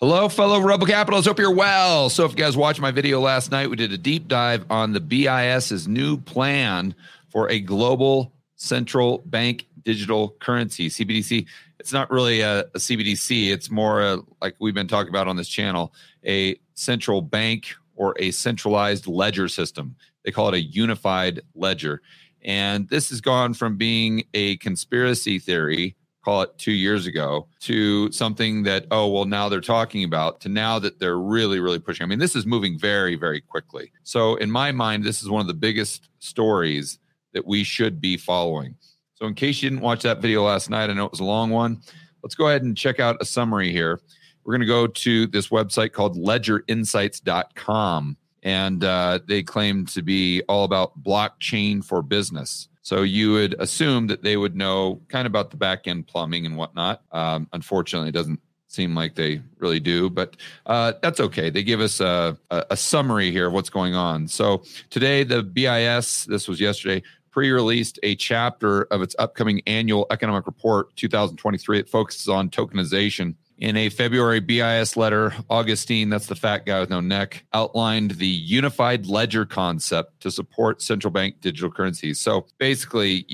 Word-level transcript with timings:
Hello, 0.00 0.28
fellow 0.28 0.60
Rebel 0.60 0.88
Capitals. 0.88 1.24
Hope 1.24 1.38
you're 1.38 1.54
well. 1.54 2.10
So, 2.10 2.24
if 2.24 2.32
you 2.32 2.36
guys 2.36 2.56
watched 2.56 2.80
my 2.80 2.90
video 2.90 3.20
last 3.20 3.52
night, 3.52 3.70
we 3.70 3.76
did 3.76 3.92
a 3.92 3.96
deep 3.96 4.26
dive 4.26 4.66
on 4.68 4.92
the 4.92 4.98
BIS's 4.98 5.86
new 5.86 6.16
plan 6.16 6.96
for 7.28 7.48
a 7.48 7.60
global 7.60 8.32
central 8.56 9.18
bank 9.24 9.68
digital 9.84 10.30
currency, 10.40 10.88
CBDC. 10.88 11.46
It's 11.78 11.92
not 11.92 12.10
really 12.10 12.40
a, 12.40 12.62
a 12.62 12.78
CBDC, 12.78 13.52
it's 13.52 13.70
more 13.70 14.02
a, 14.02 14.18
like 14.42 14.56
we've 14.58 14.74
been 14.74 14.88
talking 14.88 15.10
about 15.10 15.28
on 15.28 15.36
this 15.36 15.48
channel, 15.48 15.94
a 16.26 16.56
central 16.74 17.22
bank 17.22 17.72
or 17.94 18.16
a 18.18 18.32
centralized 18.32 19.06
ledger 19.06 19.46
system. 19.46 19.94
They 20.24 20.32
call 20.32 20.48
it 20.48 20.54
a 20.54 20.60
unified 20.60 21.42
ledger. 21.54 22.02
And 22.42 22.88
this 22.88 23.10
has 23.10 23.20
gone 23.20 23.54
from 23.54 23.76
being 23.76 24.24
a 24.34 24.56
conspiracy 24.56 25.38
theory 25.38 25.94
call 26.24 26.42
it 26.42 26.56
two 26.58 26.72
years 26.72 27.06
ago 27.06 27.46
to 27.60 28.10
something 28.10 28.62
that 28.62 28.86
oh 28.90 29.08
well 29.08 29.26
now 29.26 29.48
they're 29.48 29.60
talking 29.60 30.04
about 30.04 30.40
to 30.40 30.48
now 30.48 30.78
that 30.78 30.98
they're 30.98 31.18
really 31.18 31.60
really 31.60 31.78
pushing. 31.78 32.04
I 32.04 32.06
mean 32.06 32.18
this 32.18 32.34
is 32.34 32.46
moving 32.46 32.78
very 32.78 33.16
very 33.16 33.40
quickly. 33.40 33.92
So 34.02 34.36
in 34.36 34.50
my 34.50 34.72
mind 34.72 35.04
this 35.04 35.22
is 35.22 35.28
one 35.28 35.40
of 35.40 35.46
the 35.46 35.54
biggest 35.54 36.08
stories 36.18 36.98
that 37.32 37.46
we 37.46 37.64
should 37.64 38.00
be 38.00 38.16
following. 38.16 38.76
So 39.14 39.26
in 39.26 39.34
case 39.34 39.62
you 39.62 39.70
didn't 39.70 39.82
watch 39.82 40.02
that 40.02 40.20
video 40.20 40.44
last 40.44 40.70
night 40.70 40.90
i 40.90 40.92
know 40.92 41.04
it 41.04 41.12
was 41.12 41.20
a 41.20 41.24
long 41.24 41.50
one. 41.50 41.80
Let's 42.22 42.34
go 42.34 42.48
ahead 42.48 42.62
and 42.62 42.76
check 42.76 43.00
out 43.00 43.16
a 43.20 43.24
summary 43.24 43.70
here. 43.70 44.00
We're 44.44 44.52
going 44.52 44.60
to 44.60 44.66
go 44.66 44.86
to 44.86 45.26
this 45.26 45.48
website 45.48 45.92
called 45.92 46.16
ledgerinsights.com 46.16 48.16
and 48.42 48.84
uh, 48.84 49.20
they 49.26 49.42
claim 49.42 49.86
to 49.86 50.02
be 50.02 50.42
all 50.48 50.64
about 50.64 51.02
blockchain 51.02 51.84
for 51.84 52.02
business 52.02 52.68
so 52.84 53.00
you 53.00 53.32
would 53.32 53.56
assume 53.60 54.08
that 54.08 54.22
they 54.22 54.36
would 54.36 54.54
know 54.54 55.00
kind 55.08 55.24
of 55.26 55.32
about 55.32 55.50
the 55.50 55.56
back 55.56 55.88
end 55.88 56.06
plumbing 56.06 56.44
and 56.44 56.54
whatnot. 56.54 57.02
Um, 57.12 57.48
unfortunately, 57.54 58.10
it 58.10 58.12
doesn't 58.12 58.38
seem 58.68 58.94
like 58.94 59.14
they 59.14 59.40
really 59.58 59.80
do, 59.80 60.10
but 60.10 60.36
uh, 60.66 60.92
that's 61.00 61.18
okay. 61.18 61.48
They 61.48 61.62
give 61.62 61.80
us 61.80 62.00
a, 62.00 62.36
a, 62.50 62.66
a 62.72 62.76
summary 62.76 63.30
here 63.30 63.46
of 63.46 63.54
what's 63.54 63.70
going 63.70 63.94
on. 63.94 64.28
So 64.28 64.64
today, 64.90 65.24
the 65.24 65.42
BIS, 65.42 66.26
this 66.26 66.46
was 66.46 66.60
yesterday, 66.60 67.02
pre 67.30 67.50
released 67.50 67.98
a 68.02 68.16
chapter 68.16 68.82
of 68.82 69.00
its 69.00 69.16
upcoming 69.18 69.62
annual 69.66 70.06
economic 70.10 70.46
report 70.46 70.94
2023 70.96 71.78
that 71.78 71.88
focuses 71.88 72.28
on 72.28 72.50
tokenization 72.50 73.34
in 73.58 73.76
a 73.76 73.88
February 73.88 74.40
BIS 74.40 74.96
letter, 74.96 75.30
Agustín, 75.50 76.10
that's 76.10 76.26
the 76.26 76.34
fat 76.34 76.66
guy 76.66 76.80
with 76.80 76.90
no 76.90 77.00
neck, 77.00 77.44
outlined 77.52 78.12
the 78.12 78.26
unified 78.26 79.06
ledger 79.06 79.46
concept 79.46 80.20
to 80.20 80.30
support 80.30 80.82
central 80.82 81.10
bank 81.10 81.40
digital 81.40 81.70
currencies. 81.70 82.20
So 82.20 82.46
basically, 82.58 83.26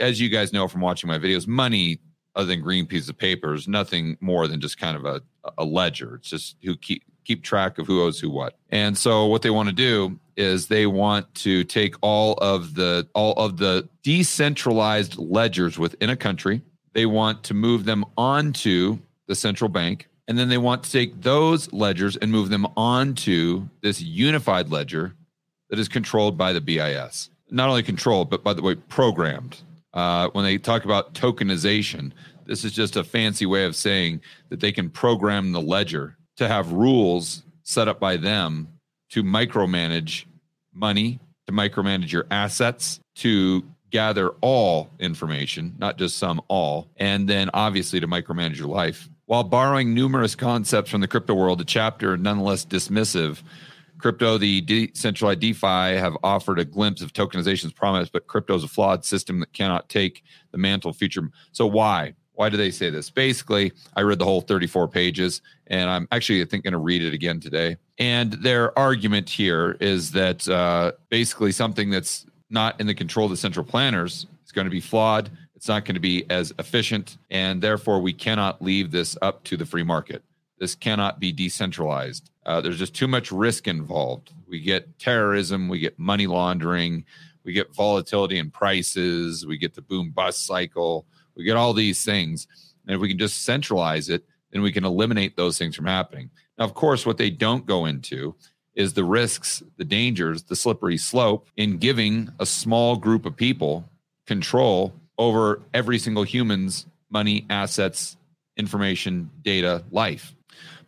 as 0.00 0.20
you 0.20 0.28
guys 0.28 0.52
know 0.52 0.68
from 0.68 0.80
watching 0.80 1.08
my 1.08 1.18
videos, 1.18 1.46
money 1.46 2.00
other 2.34 2.46
than 2.46 2.60
green 2.60 2.86
pieces 2.86 3.08
of 3.08 3.18
paper 3.18 3.54
is 3.54 3.66
nothing 3.66 4.16
more 4.20 4.46
than 4.46 4.60
just 4.60 4.78
kind 4.78 4.96
of 4.96 5.04
a, 5.04 5.20
a 5.58 5.64
ledger. 5.64 6.16
It's 6.16 6.30
just 6.30 6.56
who 6.62 6.76
keep 6.76 7.02
keep 7.24 7.42
track 7.42 7.78
of 7.78 7.86
who 7.86 8.02
owes 8.02 8.18
who 8.18 8.30
what. 8.30 8.56
And 8.70 8.96
so 8.96 9.26
what 9.26 9.42
they 9.42 9.50
want 9.50 9.68
to 9.68 9.74
do 9.74 10.18
is 10.36 10.68
they 10.68 10.86
want 10.86 11.32
to 11.34 11.64
take 11.64 11.94
all 12.00 12.34
of 12.34 12.74
the 12.74 13.08
all 13.14 13.32
of 13.32 13.58
the 13.58 13.88
decentralized 14.02 15.18
ledgers 15.18 15.78
within 15.78 16.10
a 16.10 16.16
country. 16.16 16.62
They 16.94 17.06
want 17.06 17.44
to 17.44 17.54
move 17.54 17.84
them 17.84 18.04
onto 18.16 18.98
the 19.28 19.34
central 19.34 19.68
bank. 19.68 20.08
And 20.26 20.38
then 20.38 20.48
they 20.48 20.58
want 20.58 20.82
to 20.82 20.90
take 20.90 21.22
those 21.22 21.72
ledgers 21.72 22.16
and 22.16 22.32
move 22.32 22.50
them 22.50 22.66
onto 22.76 23.68
this 23.82 24.00
unified 24.02 24.70
ledger 24.70 25.14
that 25.70 25.78
is 25.78 25.88
controlled 25.88 26.36
by 26.36 26.52
the 26.52 26.60
BIS. 26.60 27.30
Not 27.50 27.68
only 27.68 27.82
controlled, 27.82 28.28
but 28.28 28.42
by 28.42 28.52
the 28.52 28.62
way, 28.62 28.74
programmed. 28.74 29.62
Uh, 29.94 30.28
when 30.32 30.44
they 30.44 30.58
talk 30.58 30.84
about 30.84 31.14
tokenization, 31.14 32.12
this 32.44 32.64
is 32.64 32.72
just 32.72 32.96
a 32.96 33.04
fancy 33.04 33.46
way 33.46 33.64
of 33.64 33.74
saying 33.74 34.20
that 34.50 34.60
they 34.60 34.72
can 34.72 34.90
program 34.90 35.52
the 35.52 35.60
ledger 35.60 36.16
to 36.36 36.48
have 36.48 36.72
rules 36.72 37.42
set 37.62 37.88
up 37.88 37.98
by 37.98 38.16
them 38.16 38.68
to 39.10 39.22
micromanage 39.22 40.24
money, 40.74 41.20
to 41.46 41.52
micromanage 41.52 42.12
your 42.12 42.26
assets, 42.30 43.00
to 43.16 43.64
gather 43.90 44.30
all 44.42 44.90
information, 44.98 45.74
not 45.78 45.96
just 45.96 46.18
some, 46.18 46.40
all, 46.48 46.88
and 46.96 47.28
then 47.28 47.50
obviously 47.54 48.00
to 48.00 48.06
micromanage 48.06 48.58
your 48.58 48.68
life 48.68 49.08
while 49.28 49.44
borrowing 49.44 49.92
numerous 49.92 50.34
concepts 50.34 50.90
from 50.90 51.02
the 51.02 51.06
crypto 51.06 51.34
world, 51.34 51.60
the 51.60 51.64
chapter 51.64 52.16
nonetheless 52.16 52.64
dismissive. 52.64 53.42
Crypto, 53.98 54.38
the 54.38 54.62
decentralized 54.62 55.40
DeFi, 55.40 55.98
have 55.98 56.16
offered 56.22 56.58
a 56.58 56.64
glimpse 56.64 57.02
of 57.02 57.12
tokenization's 57.12 57.74
promise, 57.74 58.08
but 58.08 58.26
crypto 58.26 58.54
is 58.54 58.64
a 58.64 58.68
flawed 58.68 59.04
system 59.04 59.40
that 59.40 59.52
cannot 59.52 59.90
take 59.90 60.24
the 60.50 60.56
mantle 60.56 60.94
future. 60.94 61.28
So 61.52 61.66
why? 61.66 62.14
Why 62.32 62.48
do 62.48 62.56
they 62.56 62.70
say 62.70 62.88
this? 62.88 63.10
Basically, 63.10 63.72
I 63.94 64.00
read 64.00 64.18
the 64.18 64.24
whole 64.24 64.40
34 64.40 64.88
pages, 64.88 65.42
and 65.66 65.90
I'm 65.90 66.08
actually 66.10 66.40
I 66.40 66.46
think 66.46 66.64
going 66.64 66.72
to 66.72 66.78
read 66.78 67.02
it 67.02 67.12
again 67.12 67.38
today. 67.38 67.76
And 67.98 68.32
their 68.32 68.76
argument 68.78 69.28
here 69.28 69.76
is 69.78 70.10
that 70.12 70.48
uh, 70.48 70.92
basically 71.10 71.52
something 71.52 71.90
that's 71.90 72.24
not 72.48 72.80
in 72.80 72.86
the 72.86 72.94
control 72.94 73.26
of 73.26 73.30
the 73.30 73.36
central 73.36 73.66
planners 73.66 74.26
is 74.46 74.52
going 74.52 74.64
to 74.64 74.70
be 74.70 74.80
flawed 74.80 75.30
it's 75.58 75.66
not 75.66 75.84
going 75.84 75.96
to 75.96 76.00
be 76.00 76.24
as 76.30 76.52
efficient, 76.60 77.18
and 77.32 77.60
therefore 77.60 77.98
we 78.00 78.12
cannot 78.12 78.62
leave 78.62 78.92
this 78.92 79.18
up 79.20 79.42
to 79.42 79.56
the 79.56 79.66
free 79.66 79.82
market. 79.82 80.22
This 80.60 80.76
cannot 80.76 81.18
be 81.18 81.32
decentralized. 81.32 82.30
Uh, 82.46 82.60
there's 82.60 82.78
just 82.78 82.94
too 82.94 83.08
much 83.08 83.32
risk 83.32 83.66
involved. 83.66 84.32
We 84.46 84.60
get 84.60 85.00
terrorism, 85.00 85.68
we 85.68 85.80
get 85.80 85.98
money 85.98 86.28
laundering, 86.28 87.04
we 87.42 87.54
get 87.54 87.74
volatility 87.74 88.38
in 88.38 88.52
prices, 88.52 89.48
we 89.48 89.58
get 89.58 89.74
the 89.74 89.82
boom 89.82 90.12
bust 90.12 90.46
cycle, 90.46 91.06
we 91.34 91.42
get 91.42 91.56
all 91.56 91.72
these 91.72 92.04
things. 92.04 92.46
And 92.86 92.94
if 92.94 93.00
we 93.00 93.08
can 93.08 93.18
just 93.18 93.42
centralize 93.42 94.08
it, 94.10 94.24
then 94.52 94.62
we 94.62 94.70
can 94.70 94.84
eliminate 94.84 95.36
those 95.36 95.58
things 95.58 95.74
from 95.74 95.86
happening. 95.86 96.30
Now, 96.56 96.66
of 96.66 96.74
course, 96.74 97.04
what 97.04 97.18
they 97.18 97.30
don't 97.30 97.66
go 97.66 97.84
into 97.84 98.36
is 98.76 98.92
the 98.92 99.02
risks, 99.02 99.60
the 99.76 99.84
dangers, 99.84 100.44
the 100.44 100.54
slippery 100.54 100.98
slope 100.98 101.48
in 101.56 101.78
giving 101.78 102.30
a 102.38 102.46
small 102.46 102.94
group 102.94 103.26
of 103.26 103.34
people 103.34 103.90
control 104.24 104.94
over 105.18 105.60
every 105.74 105.98
single 105.98 106.22
human's 106.22 106.86
money, 107.10 107.44
assets, 107.50 108.16
information, 108.56 109.30
data, 109.42 109.84
life. 109.90 110.34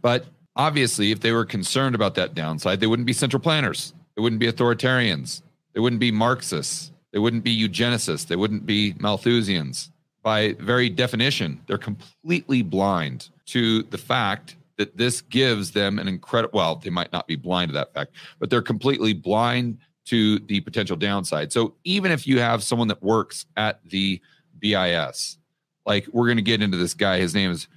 But 0.02 0.26
obviously, 0.56 1.10
if 1.12 1.20
they 1.20 1.32
were 1.32 1.44
concerned 1.44 1.94
about 1.94 2.14
that 2.14 2.34
downside, 2.34 2.80
they 2.80 2.86
wouldn't 2.86 3.06
be 3.06 3.12
central 3.12 3.40
planners. 3.40 3.94
They 4.16 4.22
wouldn't 4.22 4.40
be 4.40 4.50
authoritarians. 4.50 5.42
They 5.74 5.80
wouldn't 5.80 6.00
be 6.00 6.10
Marxists. 6.10 6.92
They 7.12 7.18
wouldn't 7.18 7.44
be 7.44 7.56
eugenicists. 7.56 8.26
They 8.26 8.36
wouldn't 8.36 8.66
be 8.66 8.94
Malthusians. 8.94 9.90
By 10.22 10.54
very 10.60 10.88
definition, 10.88 11.60
they're 11.66 11.78
completely 11.78 12.62
blind 12.62 13.30
to 13.46 13.82
the 13.84 13.98
fact 13.98 14.56
that 14.76 14.96
this 14.96 15.20
gives 15.22 15.72
them 15.72 15.98
an 15.98 16.08
incredible, 16.08 16.56
well, 16.56 16.76
they 16.76 16.90
might 16.90 17.12
not 17.12 17.26
be 17.26 17.36
blind 17.36 17.70
to 17.70 17.72
that 17.74 17.92
fact, 17.92 18.12
but 18.38 18.50
they're 18.50 18.62
completely 18.62 19.12
blind 19.12 19.78
to 20.10 20.40
the 20.40 20.60
potential 20.60 20.96
downside. 20.96 21.52
So 21.52 21.74
even 21.84 22.10
if 22.10 22.26
you 22.26 22.40
have 22.40 22.64
someone 22.64 22.88
that 22.88 23.00
works 23.00 23.46
at 23.56 23.78
the 23.88 24.20
BIS, 24.58 25.38
like 25.86 26.08
we're 26.08 26.26
going 26.26 26.36
to 26.36 26.42
get 26.42 26.60
into 26.60 26.76
this 26.76 26.94
guy, 26.94 27.18
his 27.18 27.32
name 27.32 27.52
is 27.52 27.68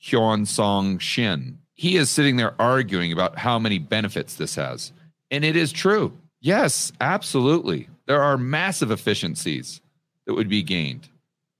Hyun 0.00 0.46
Song 0.46 0.98
Shin. 0.98 1.58
He 1.74 1.96
is 1.96 2.08
sitting 2.08 2.36
there 2.36 2.54
arguing 2.60 3.12
about 3.12 3.38
how 3.38 3.58
many 3.58 3.78
benefits 3.78 4.36
this 4.36 4.54
has. 4.54 4.92
And 5.32 5.44
it 5.44 5.56
is 5.56 5.72
true. 5.72 6.16
Yes, 6.40 6.92
absolutely. 7.00 7.88
There 8.06 8.22
are 8.22 8.38
massive 8.38 8.92
efficiencies 8.92 9.80
that 10.26 10.34
would 10.34 10.48
be 10.48 10.62
gained, 10.62 11.08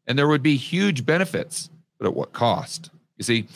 and 0.07 0.17
there 0.17 0.29
would 0.29 0.45
be 0.45 0.57
huge 0.57 1.05
benefits, 1.05 1.71
but 1.99 2.07
at 2.07 2.15
what 2.15 2.33
cost? 2.33 2.91
You 3.17 3.25
see, 3.25 3.49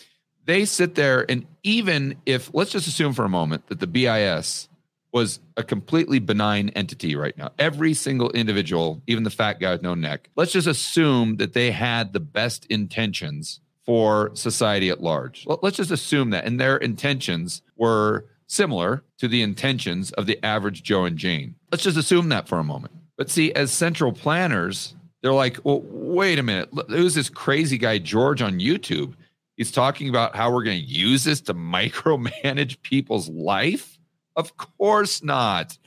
they 0.45 0.65
sit 0.65 0.97
there, 0.97 1.25
and 1.31 1.47
even 1.63 2.17
if, 2.27 2.53
let's 2.53 2.73
just 2.73 2.89
assume 2.89 3.13
for 3.13 3.25
a 3.25 3.29
moment 3.29 3.69
that 3.69 3.79
the 3.79 3.87
BIS 3.87 4.69
was 5.15 5.39
a 5.57 5.63
completely 5.63 6.19
benign 6.19 6.71
entity 6.71 7.15
right 7.15 7.39
now. 7.39 7.51
Every 7.59 7.95
single 7.95 8.31
individual, 8.33 9.01
even 9.07 9.23
the 9.23 9.31
fat 9.31 9.61
guy 9.61 9.71
with 9.71 9.83
no 9.83 9.95
neck, 9.95 10.29
let's 10.35 10.53
just 10.53 10.67
assume 10.67 11.37
that 11.37 11.53
they 11.53 11.71
had 11.71 12.13
the 12.13 12.21
best 12.21 12.67
intentions 12.67 13.61
for 13.87 14.33
society 14.35 14.91
at 14.91 15.01
large. 15.01 15.47
Let's 15.47 15.77
just 15.77 15.93
assume 15.93 16.31
that. 16.31 16.45
And 16.45 16.61
their 16.61 16.77
intentions 16.77 17.63
were 17.77 18.27
similar 18.49 19.05
to 19.19 19.29
the 19.29 19.43
intentions 19.43 20.11
of 20.13 20.27
the 20.27 20.45
average 20.45 20.83
Joe 20.83 21.05
and 21.05 21.17
Jane. 21.17 21.55
Let's 21.71 21.85
just 21.85 21.97
assume 21.97 22.29
that 22.31 22.49
for 22.49 22.59
a 22.59 22.65
moment. 22.65 22.93
But 23.17 23.31
see, 23.31 23.53
as 23.53 23.71
central 23.71 24.13
planners, 24.13 24.97
they're 25.23 25.33
like, 25.33 25.61
well, 25.63 25.83
wait 25.85 26.41
a 26.41 26.43
minute. 26.43 26.71
Who's 26.89 27.15
this 27.15 27.29
crazy 27.29 27.79
guy, 27.79 27.99
George, 27.99 28.43
on 28.43 28.59
YouTube? 28.59 29.15
He's 29.57 29.71
talking 29.71 30.09
about 30.09 30.35
how 30.35 30.53
we're 30.53 30.65
going 30.65 30.81
to 30.81 30.87
use 30.87 31.23
this 31.23 31.41
to 31.43 31.55
micromanage 31.55 32.83
people's 32.83 33.29
life 33.29 33.94
of 34.37 34.57
course 34.57 35.23
not. 35.23 35.79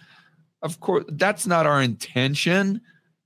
Of 0.61 0.79
course, 0.79 1.05
that's 1.09 1.45
not 1.45 1.65
our 1.65 1.81
intention. 1.81 2.81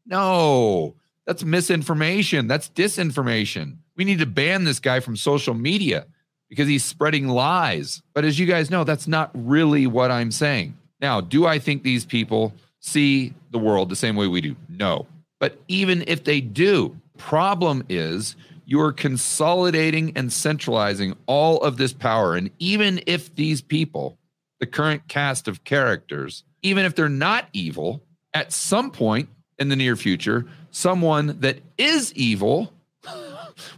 No, 0.06 0.96
that's 1.26 1.44
misinformation. 1.44 2.48
That's 2.48 2.70
disinformation. 2.70 3.78
We 3.96 4.04
need 4.04 4.20
to 4.20 4.26
ban 4.26 4.64
this 4.64 4.80
guy 4.80 5.00
from 5.00 5.16
social 5.16 5.54
media 5.54 6.06
because 6.50 6.68
he's 6.68 6.84
spreading 6.84 7.28
lies. 7.28 8.02
But 8.14 8.26
as 8.26 8.38
you 8.38 8.46
guys 8.46 8.70
know, 8.70 8.84
that's 8.84 9.08
not 9.08 9.32
really 9.34 9.88
what 9.88 10.12
I'm 10.12 10.32
saying. 10.32 10.78
Now, 11.00 11.22
do 11.22 11.46
I 11.46 11.60
think 11.60 11.84
these 11.84 12.06
people 12.06 12.54
see 12.80 13.34
the 13.52 13.60
world 13.60 13.90
the 13.90 13.96
same 13.96 14.16
way 14.16 14.28
we 14.28 14.42
do? 14.42 14.56
No. 14.68 15.08
But 15.40 15.60
even 15.68 16.04
if 16.08 16.24
they 16.24 16.42
do, 16.42 16.96
problem 17.18 17.86
is 17.90 18.36
you 18.66 18.82
are 18.82 18.92
consolidating 18.92 20.12
and 20.16 20.32
centralizing 20.32 21.16
all 21.26 21.62
of 21.62 21.78
this 21.78 21.94
power. 21.94 22.36
And 22.36 22.52
even 22.60 23.02
if 23.08 23.34
these 23.36 23.62
people, 23.62 24.18
the 24.62 24.68
current 24.68 25.08
cast 25.10 25.50
of 25.50 25.66
characters, 25.66 26.44
even 26.62 26.86
if 26.86 26.96
they're 26.96 27.10
not 27.10 27.48
evil, 27.52 28.02
at 28.34 28.54
some 28.54 28.92
point 28.92 29.28
in 29.60 29.68
the 29.68 29.76
near 29.76 29.98
future, 29.98 30.48
someone 30.70 31.40
that 31.42 31.60
is 31.78 32.14
evil 32.14 32.72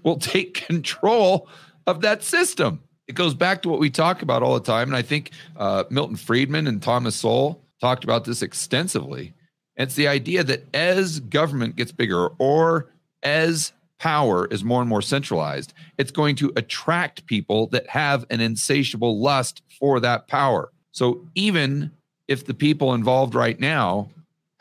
will 0.04 0.18
take 0.18 0.66
control 0.68 1.48
of 1.88 2.02
that 2.02 2.22
system. 2.22 2.84
It 3.08 3.16
goes 3.16 3.34
back 3.34 3.62
to 3.64 3.70
what 3.70 3.80
we 3.80 3.90
talk 3.90 4.22
about 4.22 4.44
all 4.44 4.54
the 4.54 4.60
time. 4.60 4.90
And 4.90 4.96
I 4.96 5.02
think 5.02 5.32
uh, 5.58 5.86
Milton 5.90 6.18
Friedman 6.18 6.68
and 6.68 6.84
Thomas 6.84 7.16
Sowell 7.16 7.62
talked 7.80 8.04
about 8.04 8.26
this 8.26 8.42
extensively. 8.42 9.34
It's 9.78 9.96
the 9.96 10.10
idea 10.10 10.44
that 10.44 10.66
as 10.76 11.22
government 11.22 11.78
gets 11.78 11.94
bigger 11.94 12.28
or 12.38 12.90
as 13.24 13.72
power 14.00 14.48
is 14.48 14.66
more 14.66 14.82
and 14.82 14.90
more 14.90 15.02
centralized, 15.02 15.74
it's 15.98 16.12
going 16.12 16.36
to 16.36 16.52
attract 16.58 17.26
people 17.26 17.68
that 17.68 17.88
have 17.88 18.26
an 18.30 18.42
insatiable 18.42 19.18
lust 19.22 19.62
for 19.80 20.02
that 20.02 20.28
power. 20.28 20.73
So 20.94 21.28
even 21.36 21.92
if 22.28 22.46
the 22.46 22.54
people 22.54 22.94
involved 22.94 23.36
right 23.36 23.60
now 23.60 24.10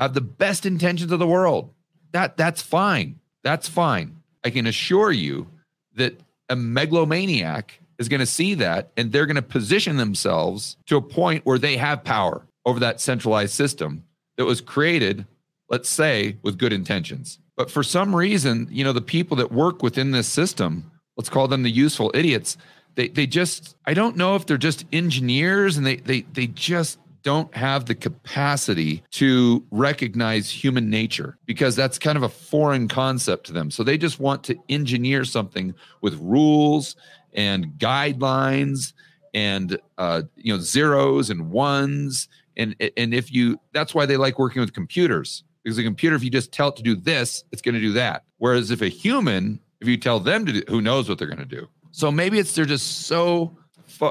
have 0.01 0.15
the 0.15 0.21
best 0.21 0.67
intentions 0.67 1.13
of 1.13 1.21
the 1.21 1.27
world, 1.27 1.71
that 2.11 2.37
that's 2.37 2.61
fine. 2.61 3.21
That's 3.45 3.69
fine. 3.69 4.17
I 4.45 4.51
can 4.51 4.67
assure 4.67 5.13
you 5.13 5.47
that 5.95 6.19
a 6.49 6.57
megalomaniac 6.57 7.79
is 7.99 8.09
going 8.09 8.21
to 8.21 8.27
see 8.27 8.55
that 8.55 8.91
and 8.97 9.13
they're 9.13 9.27
going 9.27 9.37
to 9.37 9.43
position 9.43 9.97
themselves 9.97 10.77
to 10.87 10.97
a 10.97 11.03
point 11.03 11.47
where 11.47 11.59
they 11.59 11.77
have 11.77 12.03
power 12.03 12.47
over 12.65 12.81
that 12.81 13.01
centralized 13.01 13.55
system 13.55 14.05
that 14.37 14.45
was 14.45 14.61
created, 14.61 15.27
let's 15.69 15.89
say, 15.89 16.37
with 16.43 16.59
good 16.59 16.73
intentions. 16.73 17.39
But 17.57 17.71
for 17.71 17.83
some 17.83 18.17
reason, 18.17 18.69
you 18.71 18.85
know, 18.85 18.93
the 18.93 19.01
people 19.01 19.37
that 19.37 19.53
work 19.53 19.83
within 19.83 20.11
this 20.11 20.27
system, 20.27 20.91
let's 21.17 21.29
call 21.29 21.47
them 21.47 21.63
the 21.63 21.71
useful 21.71 22.11
idiots, 22.15 22.57
they 22.95 23.09
they 23.09 23.27
just 23.27 23.77
I 23.87 23.95
don't 23.95 24.17
know 24.17 24.37
if 24.37 24.47
they're 24.47 24.59
just 24.59 24.85
engineers 24.93 25.77
and 25.77 25.87
they 25.87 25.97
they 25.97 26.23
they 26.33 26.47
just 26.47 26.99
don't 27.23 27.55
have 27.55 27.87
the 27.87 27.95
capacity 27.95 29.03
to 29.13 29.65
recognize 29.71 30.51
human 30.51 30.91
nature 30.91 31.39
because 31.47 31.77
that's 31.77 31.99
kind 31.99 32.17
of 32.17 32.23
a 32.23 32.29
foreign 32.29 32.89
concept 32.89 33.47
to 33.47 33.53
them. 33.53 33.71
So 33.71 33.85
they 33.85 33.97
just 33.97 34.19
want 34.19 34.43
to 34.45 34.57
engineer 34.69 35.25
something 35.25 35.75
with 36.01 36.15
rules 36.21 36.97
and 37.33 37.67
guidelines 37.79 38.93
and 39.35 39.79
uh, 39.99 40.23
you 40.37 40.53
know 40.53 40.61
zeros 40.61 41.31
and 41.31 41.51
ones. 41.51 42.29
And 42.57 42.77
and 42.97 43.15
if 43.15 43.33
you 43.33 43.59
that's 43.73 43.95
why 43.95 44.07
they 44.07 44.17
like 44.17 44.39
working 44.39 44.61
with 44.61 44.73
computers 44.73 45.45
because 45.63 45.79
a 45.79 45.83
computer 45.83 46.17
if 46.17 46.25
you 46.25 46.31
just 46.31 46.53
tell 46.53 46.69
it 46.69 46.77
to 46.77 46.83
do 46.83 46.97
this 46.97 47.45
it's 47.53 47.63
going 47.63 47.75
to 47.75 47.81
do 47.81 47.93
that. 47.93 48.25
Whereas 48.39 48.71
if 48.71 48.83
a 48.83 48.89
human 48.89 49.61
if 49.81 49.89
you 49.89 49.97
tell 49.97 50.21
them 50.21 50.45
to 50.47 50.53
do 50.53 50.63
who 50.69 50.81
knows 50.81 51.09
what 51.09 51.19
they're 51.19 51.29
going 51.29 51.39
to 51.39 51.45
do 51.45 51.69
so 51.93 52.11
maybe 52.11 52.39
it's 52.39 52.55
they're 52.55 52.65
just 52.65 53.07
so 53.07 53.57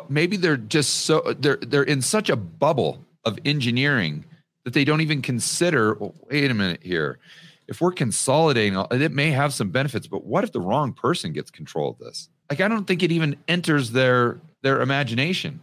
maybe 0.08 0.38
they're 0.38 0.58
just 0.58 1.00
so 1.06 1.36
they're 1.40 1.58
they're 1.58 1.84
in 1.84 2.02
such 2.02 2.30
a 2.30 2.36
bubble 2.36 3.04
of 3.26 3.38
engineering 3.44 4.24
that 4.64 4.74
they 4.74 4.86
don't 4.86 5.02
even 5.02 5.22
consider 5.22 5.96
well, 5.96 6.16
wait 6.30 6.50
a 6.50 6.54
minute 6.54 6.82
here. 6.84 7.20
If 7.68 7.82
we're 7.82 7.92
consolidating 7.92 8.76
it 8.92 9.12
may 9.12 9.32
have 9.32 9.54
some 9.54 9.70
benefits 9.70 10.08
but 10.08 10.24
what 10.24 10.44
if 10.44 10.52
the 10.52 10.62
wrong 10.62 10.94
person 10.94 11.34
gets 11.34 11.52
control 11.52 11.90
of 11.92 11.98
this? 11.98 12.30
Like 12.50 12.62
i 12.62 12.68
don't 12.68 12.86
think 12.86 13.04
it 13.04 13.12
even 13.12 13.36
enters 13.48 13.92
their 13.92 14.40
their 14.62 14.82
imagination. 14.82 15.60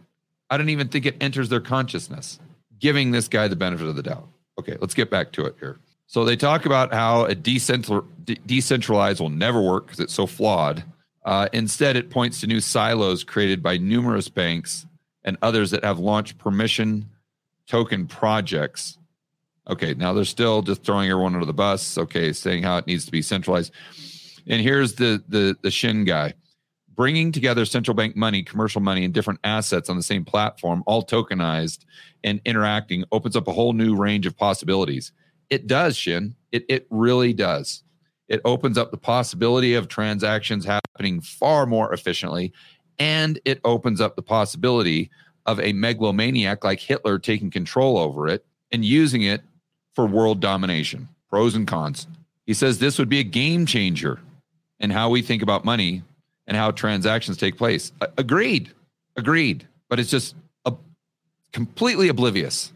I 0.51 0.57
don't 0.57 0.69
even 0.69 0.89
think 0.89 1.05
it 1.05 1.15
enters 1.21 1.49
their 1.49 1.61
consciousness 1.61 2.39
giving 2.79 3.11
this 3.11 3.27
guy 3.27 3.47
the 3.47 3.55
benefit 3.55 3.87
of 3.87 3.95
the 3.95 4.03
doubt. 4.03 4.27
Okay 4.59 4.75
let's 4.81 4.93
get 4.93 5.09
back 5.09 5.31
to 5.33 5.45
it 5.45 5.55
here. 5.59 5.79
So 6.07 6.25
they 6.25 6.35
talk 6.35 6.65
about 6.65 6.91
how 6.91 7.25
a 7.25 7.35
decentral, 7.35 8.03
de- 8.25 8.39
decentralized 8.45 9.21
will 9.21 9.29
never 9.29 9.61
work 9.61 9.85
because 9.85 9.99
it's 9.99 10.13
so 10.13 10.25
flawed 10.25 10.83
uh, 11.25 11.49
instead, 11.53 11.95
it 11.95 12.09
points 12.09 12.41
to 12.41 12.47
new 12.47 12.59
silos 12.59 13.23
created 13.23 13.61
by 13.61 13.77
numerous 13.77 14.29
banks 14.29 14.85
and 15.23 15.37
others 15.41 15.71
that 15.71 15.83
have 15.83 15.99
launched 15.99 16.37
permission 16.37 17.09
token 17.67 18.07
projects. 18.07 18.97
Okay, 19.69 19.93
now 19.93 20.13
they're 20.13 20.25
still 20.25 20.61
just 20.61 20.83
throwing 20.83 21.09
everyone 21.09 21.35
under 21.35 21.45
the 21.45 21.53
bus. 21.53 21.97
Okay, 21.97 22.33
saying 22.33 22.63
how 22.63 22.77
it 22.77 22.87
needs 22.87 23.05
to 23.05 23.11
be 23.11 23.21
centralized. 23.21 23.71
And 24.47 24.61
here's 24.61 24.95
the 24.95 25.23
the 25.27 25.55
the 25.61 25.71
Shin 25.71 26.05
guy 26.05 26.33
bringing 26.99 27.31
together 27.31 27.63
central 27.63 27.95
bank 27.95 28.13
money, 28.17 28.43
commercial 28.43 28.81
money, 28.81 29.05
and 29.05 29.13
different 29.13 29.39
assets 29.45 29.89
on 29.89 29.95
the 29.95 30.03
same 30.03 30.25
platform, 30.25 30.83
all 30.85 31.01
tokenized 31.01 31.85
and 32.25 32.41
interacting, 32.43 33.05
opens 33.13 33.37
up 33.37 33.47
a 33.47 33.53
whole 33.53 33.71
new 33.71 33.95
range 33.95 34.25
of 34.25 34.35
possibilities. 34.35 35.13
It 35.49 35.65
does, 35.65 35.95
Shin. 35.95 36.35
It 36.51 36.65
it 36.67 36.87
really 36.89 37.31
does. 37.31 37.83
It 38.29 38.41
opens 38.45 38.77
up 38.77 38.91
the 38.91 38.97
possibility 38.97 39.73
of 39.73 39.87
transactions 39.87 40.63
happening 40.63 41.19
far 41.19 41.65
more 41.65 41.91
efficiently. 41.93 42.53
And 42.99 43.39
it 43.43 43.59
opens 43.63 43.99
up 43.99 44.15
the 44.15 44.21
possibility 44.21 45.09
of 45.45 45.59
a 45.59 45.73
megalomaniac 45.73 46.63
like 46.63 46.79
Hitler 46.79 47.17
taking 47.17 47.49
control 47.49 47.97
over 47.97 48.27
it 48.27 48.45
and 48.71 48.85
using 48.85 49.23
it 49.23 49.41
for 49.93 50.05
world 50.05 50.39
domination. 50.39 51.09
Pros 51.29 51.55
and 51.55 51.67
cons. 51.67 52.07
He 52.45 52.53
says 52.53 52.79
this 52.79 52.99
would 52.99 53.09
be 53.09 53.19
a 53.19 53.23
game 53.23 53.65
changer 53.65 54.19
in 54.79 54.89
how 54.89 55.09
we 55.09 55.21
think 55.21 55.41
about 55.41 55.65
money 55.65 56.03
and 56.47 56.55
how 56.55 56.71
transactions 56.71 57.37
take 57.37 57.57
place. 57.57 57.91
agreed. 58.17 58.71
Agreed. 59.17 59.67
But 59.89 59.99
it's 59.99 60.09
just 60.09 60.35
a, 60.65 60.73
completely 61.51 62.09
oblivious 62.09 62.71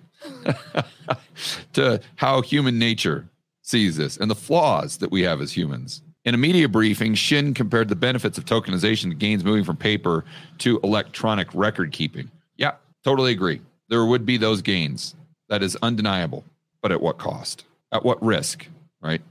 to 1.73 2.01
how 2.15 2.41
human 2.41 2.79
nature 2.79 3.27
sees 3.63 3.97
this 3.97 4.17
and 4.17 4.29
the 4.29 4.35
flaws 4.35 4.97
that 4.97 5.11
we 5.11 5.23
have 5.23 5.41
as 5.41 5.57
humans. 5.57 6.03
In 6.25 6.35
a 6.35 6.37
media 6.37 6.69
briefing, 6.69 7.15
Shin 7.15 7.53
compared 7.53 7.89
the 7.89 7.95
benefits 7.95 8.37
of 8.37 8.45
tokenization 8.45 9.09
to 9.09 9.15
gains 9.15 9.43
moving 9.43 9.63
from 9.63 9.75
paper 9.75 10.23
to 10.59 10.79
electronic 10.83 11.47
record 11.53 11.91
keeping. 11.91 12.29
Yeah, 12.55 12.75
totally 13.03 13.31
agree. 13.31 13.61
There 13.89 14.05
would 14.05 14.25
be 14.25 14.37
those 14.37 14.61
gains. 14.61 15.15
That 15.49 15.63
is 15.63 15.75
undeniable. 15.81 16.45
But 16.81 16.91
at 16.91 17.01
what 17.01 17.17
cost? 17.17 17.65
At 17.91 18.05
what 18.05 18.23
risk? 18.23 18.67
Right? 19.01 19.21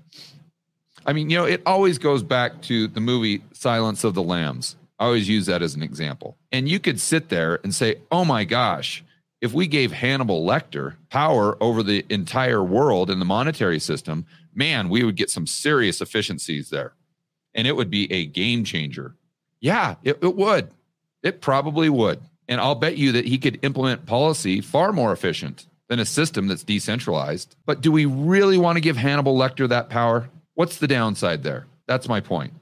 I 1.07 1.13
mean, 1.13 1.31
you 1.31 1.39
know, 1.39 1.45
it 1.45 1.63
always 1.65 1.99
goes 1.99 2.23
back 2.23 2.61
to 2.63 2.89
the 2.89 3.01
movie 3.01 3.43
Silence 3.53 4.05
of 4.05 4.15
the 4.15 4.23
Lambs. 4.23 4.77
I 4.99 5.07
always 5.07 5.29
use 5.29 5.47
that 5.47 5.63
as 5.63 5.75
an 5.75 5.83
example. 5.83 6.37
And 6.53 6.69
you 6.69 6.79
could 6.79 7.01
sit 7.01 7.29
there 7.29 7.59
and 7.65 7.75
say, 7.75 7.97
oh 8.13 8.25
my 8.25 8.45
gosh, 8.45 9.03
if 9.43 9.53
we 9.53 9.67
gave 9.67 9.91
Hannibal 9.91 10.47
Lecter 10.47 10.95
power 11.11 11.61
over 11.61 11.83
the 11.83 12.07
entire 12.09 12.63
world 12.63 13.11
in 13.11 13.19
the 13.19 13.25
monetary 13.25 13.81
system, 13.81 14.25
man, 14.55 14.89
we 14.89 15.03
would 15.03 15.17
get 15.17 15.31
some 15.31 15.49
serious 15.49 16.01
efficiencies 16.01 16.71
there. 16.71 16.95
And 17.53 17.67
it 17.67 17.75
would 17.75 17.91
be 17.91 18.11
a 18.13 18.25
game 18.25 18.63
changer. 18.63 19.17
Yeah, 19.61 19.97
it, 20.05 20.19
it 20.23 20.37
would. 20.37 20.71
It 21.25 21.41
probably 21.41 21.89
would. 21.89 22.21
And 22.49 22.61
I'll 22.61 22.77
bet 22.77 22.97
you 22.97 23.13
that 23.13 23.27
he 23.27 23.37
could 23.37 23.59
implement 23.63 24.07
policy 24.07 24.61
far 24.61 24.93
more 24.93 25.13
efficient 25.13 25.67
than 25.89 25.99
a 25.99 26.07
system 26.07 26.47
that's 26.47 26.63
decentralized. 26.63 27.57
But 27.67 27.81
do 27.81 27.91
we 27.91 28.07
really 28.07 28.59
want 28.59 28.77
to 28.77 28.81
give 28.81 28.97
Hannibal 28.97 29.37
Lecter 29.37 29.69
that 29.69 29.91
power? 29.91 30.31
What's 30.55 30.79
the 30.79 30.89
downside 30.89 31.43
there? 31.43 31.67
That's 31.89 32.09
my 32.09 32.21
point. 32.21 32.53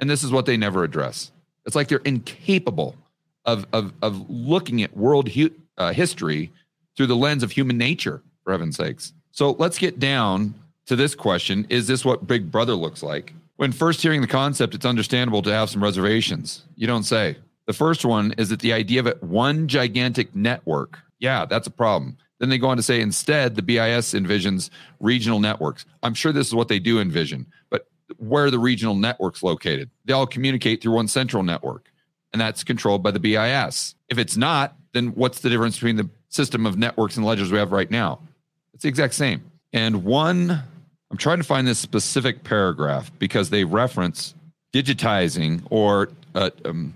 And 0.00 0.10
this 0.10 0.24
is 0.24 0.32
what 0.32 0.46
they 0.46 0.56
never 0.56 0.82
address. 0.82 1.30
It's 1.64 1.76
like 1.76 1.86
they're 1.86 1.98
incapable 1.98 2.96
of, 3.44 3.64
of, 3.72 3.92
of 4.02 4.28
looking 4.28 4.82
at 4.82 4.96
world 4.96 5.28
hu- 5.28 5.54
uh, 5.78 5.92
history 5.92 6.50
through 6.96 7.06
the 7.06 7.16
lens 7.16 7.42
of 7.42 7.50
human 7.50 7.78
nature, 7.78 8.22
for 8.44 8.52
heaven's 8.52 8.76
sakes. 8.76 9.12
So 9.32 9.52
let's 9.52 9.78
get 9.78 9.98
down 9.98 10.54
to 10.86 10.96
this 10.96 11.14
question 11.14 11.66
Is 11.68 11.86
this 11.86 12.04
what 12.04 12.26
Big 12.26 12.50
Brother 12.50 12.74
looks 12.74 13.02
like? 13.02 13.34
When 13.56 13.72
first 13.72 14.02
hearing 14.02 14.20
the 14.20 14.26
concept, 14.26 14.74
it's 14.74 14.84
understandable 14.84 15.42
to 15.42 15.52
have 15.52 15.70
some 15.70 15.82
reservations. 15.82 16.64
You 16.76 16.86
don't 16.86 17.04
say. 17.04 17.36
The 17.66 17.72
first 17.72 18.04
one 18.04 18.32
is 18.38 18.50
that 18.50 18.60
the 18.60 18.72
idea 18.72 19.00
of 19.00 19.06
it 19.06 19.22
one 19.22 19.66
gigantic 19.66 20.34
network. 20.34 20.98
Yeah, 21.18 21.46
that's 21.46 21.66
a 21.66 21.70
problem. 21.70 22.16
Then 22.38 22.50
they 22.50 22.58
go 22.58 22.68
on 22.68 22.76
to 22.76 22.82
say 22.82 23.00
instead, 23.00 23.56
the 23.56 23.62
BIS 23.62 24.12
envisions 24.12 24.70
regional 25.00 25.40
networks. 25.40 25.86
I'm 26.02 26.14
sure 26.14 26.32
this 26.32 26.46
is 26.46 26.54
what 26.54 26.68
they 26.68 26.78
do 26.78 27.00
envision, 27.00 27.46
but 27.70 27.88
where 28.18 28.44
are 28.44 28.50
the 28.50 28.58
regional 28.58 28.94
networks 28.94 29.42
located? 29.42 29.90
They 30.04 30.12
all 30.12 30.26
communicate 30.26 30.82
through 30.82 30.92
one 30.92 31.08
central 31.08 31.42
network, 31.42 31.90
and 32.36 32.40
that's 32.42 32.62
controlled 32.64 33.02
by 33.02 33.10
the 33.10 33.18
BIS. 33.18 33.94
If 34.10 34.18
it's 34.18 34.36
not, 34.36 34.76
then 34.92 35.06
what's 35.14 35.40
the 35.40 35.48
difference 35.48 35.76
between 35.76 35.96
the 35.96 36.10
system 36.28 36.66
of 36.66 36.76
networks 36.76 37.16
and 37.16 37.24
ledgers 37.24 37.50
we 37.50 37.56
have 37.56 37.72
right 37.72 37.90
now? 37.90 38.18
It's 38.74 38.82
the 38.82 38.90
exact 38.90 39.14
same. 39.14 39.42
And 39.72 40.04
one, 40.04 40.50
I'm 41.10 41.16
trying 41.16 41.38
to 41.38 41.44
find 41.44 41.66
this 41.66 41.78
specific 41.78 42.44
paragraph 42.44 43.10
because 43.18 43.48
they 43.48 43.64
reference 43.64 44.34
digitizing 44.74 45.62
or 45.70 46.10
uh, 46.34 46.50
um, 46.66 46.92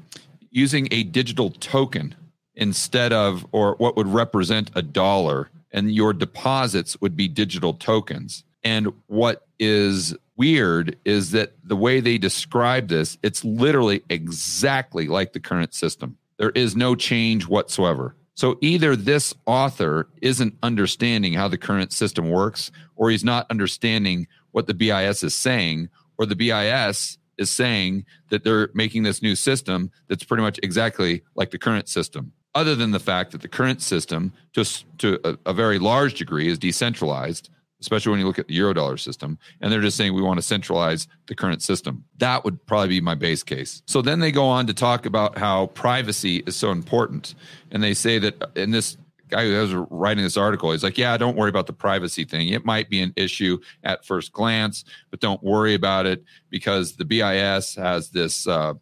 using 0.50 0.88
a 0.90 1.04
digital 1.04 1.52
token 1.52 2.14
instead 2.54 3.14
of, 3.14 3.46
or 3.52 3.76
what 3.76 3.96
would 3.96 4.08
represent 4.08 4.70
a 4.74 4.82
dollar, 4.82 5.48
and 5.72 5.90
your 5.90 6.12
deposits 6.12 7.00
would 7.00 7.16
be 7.16 7.28
digital 7.28 7.72
tokens. 7.72 8.44
And 8.62 8.92
what 9.06 9.46
is 9.58 10.14
weird 10.40 10.96
is 11.04 11.32
that 11.32 11.52
the 11.62 11.76
way 11.76 12.00
they 12.00 12.16
describe 12.16 12.88
this, 12.88 13.18
it's 13.22 13.44
literally 13.44 14.02
exactly 14.08 15.06
like 15.06 15.34
the 15.34 15.38
current 15.38 15.74
system. 15.74 16.16
There 16.38 16.52
is 16.54 16.74
no 16.74 16.94
change 16.94 17.46
whatsoever. 17.46 18.16
So 18.36 18.56
either 18.62 18.96
this 18.96 19.34
author 19.44 20.08
isn't 20.22 20.54
understanding 20.62 21.34
how 21.34 21.48
the 21.48 21.58
current 21.58 21.92
system 21.92 22.30
works, 22.30 22.72
or 22.96 23.10
he's 23.10 23.22
not 23.22 23.50
understanding 23.50 24.28
what 24.52 24.66
the 24.66 24.72
BIS 24.72 25.22
is 25.22 25.34
saying, 25.34 25.90
or 26.16 26.24
the 26.24 26.36
BIS 26.36 27.18
is 27.36 27.50
saying 27.50 28.06
that 28.30 28.42
they're 28.42 28.70
making 28.72 29.02
this 29.02 29.20
new 29.20 29.36
system 29.36 29.90
that's 30.08 30.24
pretty 30.24 30.42
much 30.42 30.58
exactly 30.62 31.22
like 31.34 31.50
the 31.50 31.58
current 31.58 31.86
system 31.86 32.32
other 32.54 32.74
than 32.74 32.92
the 32.92 32.98
fact 32.98 33.30
that 33.30 33.42
the 33.42 33.48
current 33.48 33.80
system 33.80 34.32
to, 34.54 34.64
to 34.98 35.20
a, 35.22 35.50
a 35.50 35.52
very 35.52 35.78
large 35.78 36.14
degree 36.14 36.48
is 36.48 36.58
decentralized 36.58 37.50
especially 37.80 38.10
when 38.10 38.20
you 38.20 38.26
look 38.26 38.38
at 38.38 38.48
the 38.48 38.58
eurodollar 38.58 38.98
system 38.98 39.38
and 39.60 39.72
they're 39.72 39.80
just 39.80 39.96
saying 39.96 40.14
we 40.14 40.22
want 40.22 40.38
to 40.38 40.42
centralize 40.42 41.08
the 41.26 41.34
current 41.34 41.62
system. 41.62 42.04
That 42.18 42.44
would 42.44 42.64
probably 42.66 42.88
be 42.88 43.00
my 43.00 43.14
base 43.14 43.42
case. 43.42 43.82
So 43.86 44.02
then 44.02 44.20
they 44.20 44.32
go 44.32 44.44
on 44.44 44.66
to 44.66 44.74
talk 44.74 45.06
about 45.06 45.38
how 45.38 45.66
privacy 45.68 46.42
is 46.46 46.56
so 46.56 46.70
important 46.70 47.34
and 47.70 47.82
they 47.82 47.94
say 47.94 48.18
that 48.18 48.50
in 48.56 48.70
this 48.70 48.96
guy 49.28 49.44
who 49.44 49.52
was 49.52 49.74
writing 49.90 50.24
this 50.24 50.36
article 50.36 50.72
he's 50.72 50.82
like 50.82 50.98
yeah 50.98 51.16
don't 51.16 51.36
worry 51.36 51.50
about 51.50 51.66
the 51.66 51.72
privacy 51.72 52.24
thing. 52.24 52.48
It 52.48 52.64
might 52.64 52.90
be 52.90 53.00
an 53.00 53.12
issue 53.16 53.58
at 53.84 54.04
first 54.04 54.32
glance 54.32 54.84
but 55.10 55.20
don't 55.20 55.42
worry 55.42 55.74
about 55.74 56.06
it 56.06 56.24
because 56.50 56.96
the 56.96 57.04
bis 57.04 57.74
has 57.76 58.10
this 58.10 58.46
uh, 58.46 58.74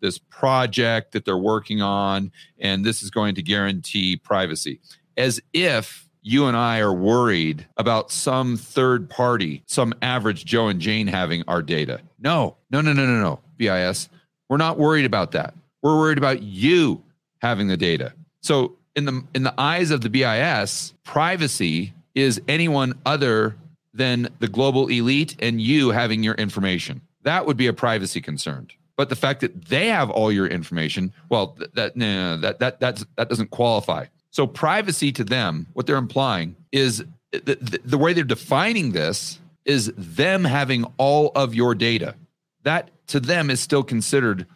this 0.00 0.18
project 0.18 1.12
that 1.12 1.24
they're 1.24 1.36
working 1.36 1.82
on 1.82 2.32
and 2.58 2.84
this 2.84 3.02
is 3.02 3.10
going 3.10 3.34
to 3.34 3.42
guarantee 3.42 4.16
privacy. 4.16 4.80
As 5.16 5.40
if 5.52 6.08
you 6.22 6.46
and 6.46 6.56
I 6.56 6.80
are 6.80 6.92
worried 6.92 7.66
about 7.76 8.10
some 8.10 8.56
third 8.56 9.08
party, 9.08 9.62
some 9.66 9.94
average 10.02 10.44
Joe 10.44 10.68
and 10.68 10.80
Jane 10.80 11.06
having 11.06 11.42
our 11.48 11.62
data. 11.62 12.00
No, 12.18 12.56
no, 12.70 12.80
no, 12.80 12.92
no, 12.92 13.06
no, 13.06 13.20
no, 13.20 13.40
BIS. 13.56 14.08
We're 14.48 14.56
not 14.56 14.78
worried 14.78 15.04
about 15.04 15.32
that. 15.32 15.54
We're 15.82 15.98
worried 15.98 16.18
about 16.18 16.42
you 16.42 17.02
having 17.40 17.68
the 17.68 17.76
data. 17.76 18.12
So 18.42 18.76
in 18.96 19.04
the 19.04 19.24
in 19.34 19.42
the 19.44 19.54
eyes 19.58 19.90
of 19.90 20.00
the 20.02 20.10
BIS, 20.10 20.94
privacy 21.04 21.92
is 22.14 22.40
anyone 22.48 22.98
other 23.06 23.56
than 23.94 24.28
the 24.38 24.48
global 24.48 24.88
elite 24.88 25.36
and 25.40 25.60
you 25.60 25.90
having 25.90 26.22
your 26.22 26.34
information. 26.34 27.00
That 27.22 27.46
would 27.46 27.56
be 27.56 27.66
a 27.66 27.72
privacy 27.72 28.20
concern. 28.20 28.68
But 28.96 29.08
the 29.08 29.16
fact 29.16 29.40
that 29.40 29.66
they 29.66 29.88
have 29.88 30.10
all 30.10 30.30
your 30.30 30.46
information, 30.46 31.12
well, 31.30 31.56
that 31.58 31.74
that 31.74 31.96
no, 31.96 32.36
that 32.36 32.58
that 32.58 32.80
that's, 32.80 33.04
that 33.16 33.28
doesn't 33.28 33.50
qualify. 33.50 34.06
So 34.30 34.46
privacy 34.46 35.12
to 35.12 35.24
them, 35.24 35.66
what 35.72 35.86
they're 35.86 35.96
implying 35.96 36.56
is 36.72 37.04
the, 37.32 37.58
the, 37.60 37.80
the 37.84 37.98
way 37.98 38.12
they're 38.12 38.24
defining 38.24 38.92
this 38.92 39.40
is 39.64 39.92
them 39.96 40.44
having 40.44 40.84
all 40.96 41.32
of 41.34 41.54
your 41.54 41.74
data. 41.74 42.14
That 42.62 42.90
to 43.08 43.20
them 43.20 43.50
is 43.50 43.60
still 43.60 43.82
considered 43.82 44.46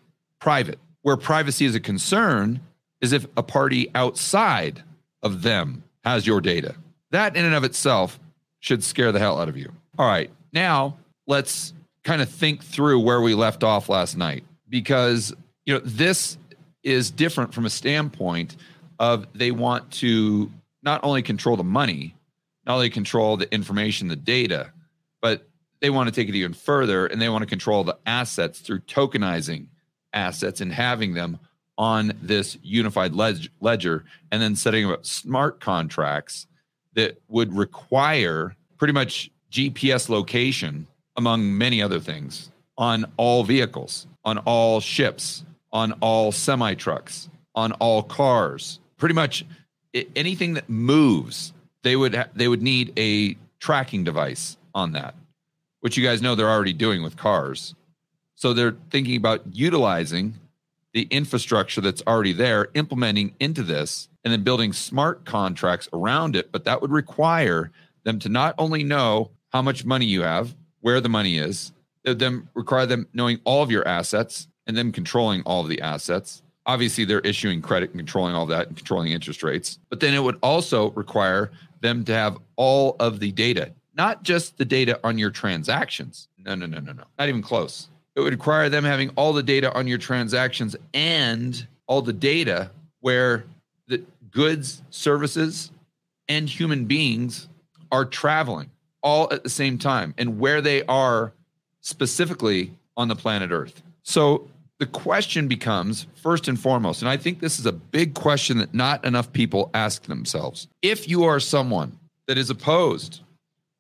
private. 0.41 0.79
Where 1.03 1.17
privacy 1.17 1.65
is 1.67 1.75
a 1.75 1.81
concern 1.81 2.61
is 3.01 3.13
if 3.13 3.27
a 3.37 3.43
party 3.43 3.91
outside 3.95 4.83
of 5.23 5.43
them 5.43 5.85
has 6.05 6.27
your 6.27 6.41
data. 6.41 6.75
That 7.11 7.37
in 7.37 7.45
and 7.45 7.55
of 7.55 7.65
itself 7.65 8.19
should 8.61 8.83
scare 8.83 9.13
the 9.13 9.19
hell 9.19 9.39
out 9.39 9.49
of 9.49 9.57
you. 9.57 9.73
All 9.99 10.07
right, 10.07 10.31
now 10.53 10.97
let's 11.27 11.73
kind 12.03 12.23
of 12.23 12.29
think 12.29 12.63
through 12.63 13.01
where 13.01 13.21
we 13.21 13.35
left 13.35 13.63
off 13.63 13.89
last 13.89 14.17
night 14.17 14.45
because 14.69 15.35
you 15.65 15.75
know 15.75 15.81
this 15.85 16.39
is 16.83 17.11
different 17.11 17.55
from 17.55 17.67
a 17.67 17.71
standpoint 17.71 18.57
of 18.99 19.27
they 19.35 19.51
want 19.51 19.91
to 19.93 20.51
not 20.83 21.01
only 21.03 21.23
control 21.23 21.57
the 21.57 21.65
money, 21.65 22.15
not 22.67 22.75
only 22.75 22.91
control 22.91 23.37
the 23.37 23.53
information, 23.53 24.09
the 24.09 24.17
data, 24.17 24.73
but 25.21 25.49
they 25.81 25.91
want 25.91 26.09
to 26.09 26.15
take 26.15 26.29
it 26.29 26.35
even 26.35 26.55
further 26.55 27.07
and 27.07 27.21
they 27.21 27.29
want 27.29 27.43
to 27.43 27.47
control 27.47 27.85
the 27.85 27.97
assets 28.07 28.61
through 28.61 28.81
tokenizing 28.81 29.67
assets 30.13 30.61
and 30.61 30.73
having 30.73 31.15
them 31.15 31.39
on 31.77 32.13
this 32.23 32.57
unified 32.63 33.13
ledger 33.15 34.05
and 34.31 34.41
then 34.41 34.55
setting 34.55 34.91
up 34.91 35.05
smart 35.05 35.61
contracts 35.61 36.47
that 36.95 37.21
would 37.29 37.53
require 37.53 38.55
pretty 38.79 38.93
much 38.93 39.31
GPS 39.51 40.09
location 40.09 40.87
among 41.17 41.57
many 41.57 41.83
other 41.83 42.01
things 42.01 42.51
on 42.77 43.05
all 43.17 43.45
vehicles, 43.45 44.07
on 44.25 44.39
all 44.39 44.81
ships, 44.81 45.45
on 45.73 45.93
all 46.01 46.33
semi 46.33 46.75
trucks, 46.75 47.29
on 47.55 47.73
all 47.73 48.03
cars, 48.03 48.81
pretty 49.05 49.15
much 49.15 49.45
anything 50.17 50.55
that 50.55 50.67
moves, 50.71 51.53
they 51.83 51.95
would 51.95 52.15
ha- 52.15 52.29
they 52.35 52.49
would 52.49 52.63
need 52.63 52.91
a 52.97 53.37
tracking 53.59 54.03
device 54.03 54.57
on 54.75 54.93
that, 54.93 55.15
which 55.81 55.99
you 55.99 56.03
guys 56.03 56.23
know 56.23 56.35
they're 56.35 56.49
already 56.49 56.73
doing 56.73 57.03
with 57.03 57.15
cars. 57.15 57.75
So 58.35 58.55
they're 58.55 58.77
thinking 58.91 59.19
about 59.19 59.43
utilizing 59.53 60.37
the 60.95 61.03
infrastructure 61.11 61.83
that's 61.83 62.03
already 62.07 62.33
there, 62.33 62.69
implementing 62.73 63.35
into 63.39 63.63
this, 63.63 64.09
and 64.25 64.33
then 64.33 64.43
building 64.43 64.73
smart 64.73 65.27
contracts 65.27 65.87
around 65.93 66.35
it. 66.35 66.51
But 66.51 66.65
that 66.65 66.81
would 66.81 66.91
require 66.91 67.73
them 68.05 68.19
to 68.21 68.31
not 68.31 68.55
only 68.57 68.85
know 68.85 69.33
how 69.53 69.61
much 69.61 69.85
money 69.85 70.07
you 70.07 70.23
have, 70.23 70.57
where 70.81 71.03
the 71.03 71.11
money 71.11 71.37
is, 71.37 71.73
them 72.05 72.49
require 72.55 72.87
them 72.87 73.07
knowing 73.13 73.39
all 73.45 73.63
of 73.63 73.71
your 73.71 73.87
assets 73.87 74.49
and 74.67 74.75
them 74.75 74.93
controlling 74.93 75.43
all 75.43 75.61
of 75.61 75.69
the 75.69 75.83
assets 75.83 76.41
obviously 76.67 77.05
they're 77.05 77.21
issuing 77.21 77.61
credit 77.61 77.91
and 77.91 77.99
controlling 77.99 78.35
all 78.35 78.47
that 78.47 78.67
and 78.69 78.77
controlling 78.77 79.13
interest 79.13 79.43
rates 79.43 79.79
but 79.91 80.01
then 80.01 80.15
it 80.15 80.23
would 80.23 80.39
also 80.43 80.91
require 80.93 81.51
them 81.81 82.05
to 82.05 82.13
have 82.13 82.39
all 82.57 82.97
of 83.01 83.21
the 83.21 83.31
data 83.33 83.73
not 83.97 84.23
just 84.23 84.59
the 84.59 84.65
data 84.65 84.99
on 85.05 85.19
your 85.19 85.31
transactions. 85.31 86.29
No 86.39 86.55
no 86.55 86.67
no 86.67 86.81
no 86.81 86.93
no 86.93 87.05
not 87.19 87.29
even 87.29 87.43
close. 87.43 87.89
It 88.17 88.21
would 88.21 88.33
require 88.33 88.69
them 88.69 88.85
having 88.85 89.11
all 89.11 89.33
the 89.33 89.43
data 89.43 89.73
on 89.73 89.87
your 89.87 89.99
transactions 89.99 90.77
and 90.93 91.67
all 91.87 92.03
the 92.03 92.13
data 92.13 92.71
where 93.01 93.45
the 93.89 94.03
goods 94.31 94.83
services 94.91 95.71
and 96.29 96.49
human 96.49 96.85
beings 96.85 97.49
are 97.91 98.05
traveling 98.05 98.71
all 99.03 99.29
at 99.33 99.43
the 99.43 99.51
same 99.51 99.79
time 99.79 100.15
and 100.17 100.39
where 100.39 100.61
they 100.61 100.83
are 100.85 101.33
specifically 101.81 102.73
on 102.97 103.09
the 103.09 103.17
planet 103.17 103.51
earth. 103.51 103.83
So 104.03 104.49
the 104.79 104.87
question 104.87 105.49
becomes 105.49 106.07
first 106.17 106.49
and 106.49 106.59
foremost, 106.59 107.03
and 107.03 107.09
I 107.09 107.17
think 107.17 107.41
this 107.41 107.59
is 107.59 107.67
a 107.67 107.73
big 107.73 108.15
question 108.15 108.59
that 108.59 108.75
not 108.75 109.05
enough 109.05 109.33
people 109.33 109.71
ask 109.73 110.05
themselves. 110.05 110.69
If 110.83 111.09
you 111.09 111.25
are 111.25 111.41
someone 111.41 111.99
that 112.27 112.39
is 112.39 112.51
opposed 112.51 113.21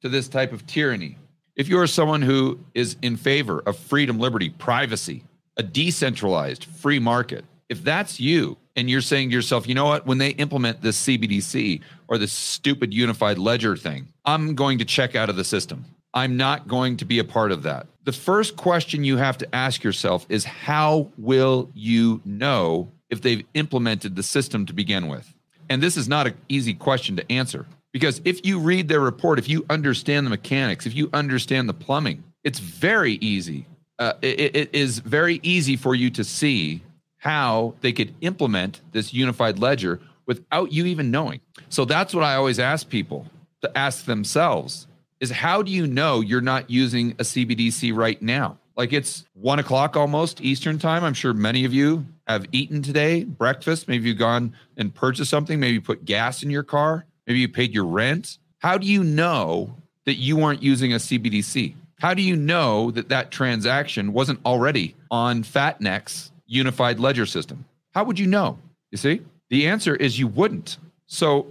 to 0.03 0.09
this 0.09 0.29
type 0.29 0.53
of 0.53 0.67
tyranny, 0.67 1.19
if 1.57 1.69
you 1.69 1.79
are 1.79 1.87
someone 1.87 2.23
who 2.23 2.59
is 2.75 2.97
in 3.03 3.17
favor 3.17 3.61
of 3.61 3.79
freedom, 3.79 4.19
liberty, 4.19 4.51
privacy, 4.51 5.25
a 5.57 5.63
decentralized 5.63 6.65
free 6.65 6.99
market, 6.99 7.45
if 7.69 7.83
that's 7.83 8.21
you 8.21 8.57
and 8.77 8.91
you're 8.91 9.01
saying 9.01 9.31
to 9.31 9.35
yourself, 9.35 9.69
you 9.69 9.75
know 9.75 9.85
what, 9.87 10.07
when 10.07 10.19
they 10.19 10.31
implement 10.31 10.83
this 10.83 11.01
CBDC 11.07 11.81
or 12.09 12.19
this 12.19 12.33
stupid 12.33 12.93
unified 12.93 13.39
ledger 13.39 13.77
thing, 13.77 14.09
I'm 14.25 14.55
going 14.55 14.79
to 14.79 14.85
check 14.85 15.15
out 15.15 15.31
of 15.31 15.37
the 15.37 15.45
system. 15.45 15.85
I'm 16.15 16.37
not 16.37 16.69
going 16.69 16.97
to 16.99 17.05
be 17.05 17.19
a 17.19 17.25
part 17.25 17.51
of 17.51 17.65
that. 17.65 17.89
The 18.05 18.13
first 18.13 18.57
question 18.57 19.03
you 19.03 19.17
have 19.17 19.37
to 19.39 19.55
ask 19.55 19.83
yourself 19.83 20.27
is 20.29 20.45
how 20.45 21.11
will 21.19 21.71
you 21.75 22.21
know 22.25 22.93
if 23.11 23.21
they've 23.21 23.45
implemented 23.55 24.15
the 24.15 24.23
system 24.23 24.65
to 24.67 24.73
begin 24.73 25.09
with? 25.09 25.35
And 25.69 25.83
this 25.83 25.97
is 25.97 26.09
not 26.09 26.29
an 26.29 26.35
easy 26.49 26.75
question 26.75 27.17
to 27.17 27.33
answer 27.33 27.67
because 27.93 28.21
if 28.25 28.47
you 28.47 28.61
read 28.61 28.89
their 28.89 29.01
report, 29.01 29.39
if 29.39 29.49
you 29.49 29.67
understand 29.69 30.27
the 30.27 30.31
mechanics, 30.31 30.87
if 30.87 30.95
you 30.95 31.11
understand 31.13 31.69
the 31.69 31.75
plumbing, 31.75 32.23
it's 32.45 32.59
very 32.59 33.15
easy. 33.15 33.67
Uh, 33.99 34.13
it, 34.23 34.55
it 34.55 34.75
is 34.75 34.99
very 35.01 35.41
easy 35.43 35.77
for 35.77 35.95
you 35.95 36.11
to 36.11 36.23
see 36.23 36.83
how 37.19 37.75
they 37.81 37.93
could 37.93 38.15
implement 38.21 38.83
this 38.93 39.15
unified 39.15 39.59
ledger 39.59 40.01
without 40.27 40.73
you 40.73 40.85
even 40.85 41.11
knowing. 41.11 41.41
So 41.71 41.85
that's 41.85 42.15
what 42.15 42.25
I 42.25 42.35
always 42.35 42.59
ask 42.59 42.89
people 42.89 43.27
to 43.63 43.79
ask 43.79 44.05
themselves 44.05 44.87
is 45.25 45.31
how 45.31 45.63
do 45.63 45.73
you 45.73 45.87
know 45.87 46.21
you're 46.21 46.43
not 46.43 46.69
using 46.69 47.13
a 47.13 47.23
CBDC 47.23 47.97
right 47.97 48.21
now? 48.21 48.59
Like 48.77 48.93
it's 48.93 49.25
one 49.33 49.59
o'clock 49.59 49.97
almost 49.97 50.43
Eastern 50.43 50.79
time. 50.79 51.03
I'm 51.03 51.15
sure 51.15 51.33
many 51.33 51.65
of 51.65 51.73
you 51.73 52.05
have 52.27 52.45
eaten 52.53 52.83
today, 52.83 53.25
breakfast. 53.25 53.89
Maybe 53.89 54.09
you've 54.09 54.19
gone 54.19 54.55
and 54.77 54.95
purchased 54.95 55.31
something. 55.31 55.59
Maybe 55.59 55.75
you 55.75 55.81
put 55.81 56.05
gas 56.05 56.43
in 56.43 56.51
your 56.51 56.63
car. 56.63 57.07
Maybe 57.27 57.39
you 57.39 57.49
paid 57.49 57.73
your 57.73 57.87
rent. 57.87 58.37
How 58.59 58.77
do 58.77 58.87
you 58.87 59.03
know 59.03 59.75
that 60.05 60.17
you 60.17 60.37
weren't 60.37 60.63
using 60.63 60.93
a 60.93 60.97
CBDC? 60.97 61.75
How 62.01 62.13
do 62.13 62.21
you 62.21 62.37
know 62.37 62.91
that 62.91 63.09
that 63.09 63.31
transaction 63.31 64.13
wasn't 64.13 64.41
already 64.45 64.95
on 65.11 65.43
Fat 65.43 65.81
Neck's 65.81 66.33
unified 66.47 67.01
ledger 67.01 67.25
system? 67.25 67.65
How 67.95 68.05
would 68.05 68.19
you 68.19 68.27
know? 68.27 68.59
You 68.91 68.99
see, 68.99 69.23
the 69.49 69.69
answer 69.69 69.97
is 69.97 70.19
you 70.19 70.29
wouldn't. 70.29 70.77
So, 71.07 71.47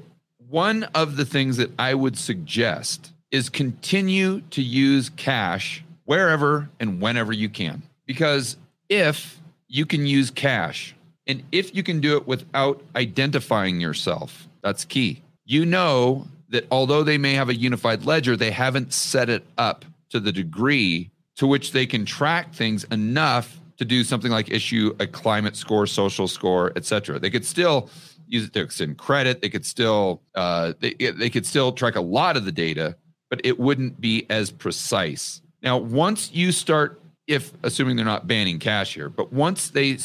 one 0.50 0.84
of 0.94 1.16
the 1.16 1.26
things 1.26 1.58
that 1.58 1.72
I 1.80 1.96
would 1.96 2.16
suggest 2.16 3.13
is 3.34 3.50
continue 3.50 4.40
to 4.52 4.62
use 4.62 5.10
cash 5.10 5.84
wherever 6.06 6.70
and 6.80 7.02
whenever 7.02 7.34
you 7.34 7.50
can. 7.50 7.82
Because 8.06 8.56
if 8.90 9.42
you 9.68 9.86
can 9.86 10.06
use 10.06 10.30
cash 10.30 10.96
and 11.26 11.44
if 11.52 11.76
you 11.76 11.82
can 11.82 12.00
do 12.00 12.16
it 12.16 12.28
without 12.28 12.82
identifying 12.96 13.82
yourself, 13.82 14.48
that's 14.62 14.86
key. 14.86 15.24
You 15.46 15.66
know 15.66 16.28
that 16.50 16.68
although 16.70 17.04
they 17.04 17.18
may 17.18 17.34
have 17.34 17.50
a 17.50 17.56
unified 17.56 18.06
ledger, 18.06 18.38
they 18.38 18.52
haven't 18.52 18.94
set 18.94 19.30
it 19.30 19.44
up 19.58 19.84
to 20.12 20.20
the 20.20 20.32
degree 20.32 21.10
to 21.38 21.48
which 21.48 21.72
they 21.72 21.88
can 21.88 22.06
track 22.06 22.54
things 22.54 22.84
enough 22.86 23.60
to 23.78 23.86
do 23.86 24.04
something 24.04 24.32
like 24.32 24.52
issue 24.52 24.96
a 25.00 25.08
climate 25.08 25.56
score, 25.56 25.88
social 25.88 26.28
score, 26.28 26.72
et 26.76 26.86
cetera. 26.86 27.18
They 27.18 27.32
could 27.32 27.46
still 27.46 27.90
use 28.28 28.46
it 28.46 28.54
to 28.54 28.62
extend 28.62 28.98
credit. 28.98 29.42
They 29.42 29.50
could 29.50 29.66
still 29.66 30.22
uh, 30.36 30.74
they 30.80 30.94
they 30.94 31.32
could 31.32 31.48
still 31.48 31.72
track 31.72 31.96
a 31.96 32.02
lot 32.02 32.38
of 32.38 32.46
the 32.46 32.52
data, 32.52 32.96
but 33.34 33.42
it 33.44 33.60
wouldn't 33.60 34.00
be 34.00 34.28
as 34.30 34.52
precise. 34.52 35.42
Now, 35.64 35.80
once 35.80 36.32
you 36.32 36.52
start 36.52 37.02
if 37.26 37.52
assuming 37.64 37.96
they're 37.96 38.06
not 38.06 38.28
banning 38.28 38.60
cash 38.60 38.94
here, 38.94 39.10
but 39.10 39.34
once 39.34 39.70
they 39.70 39.98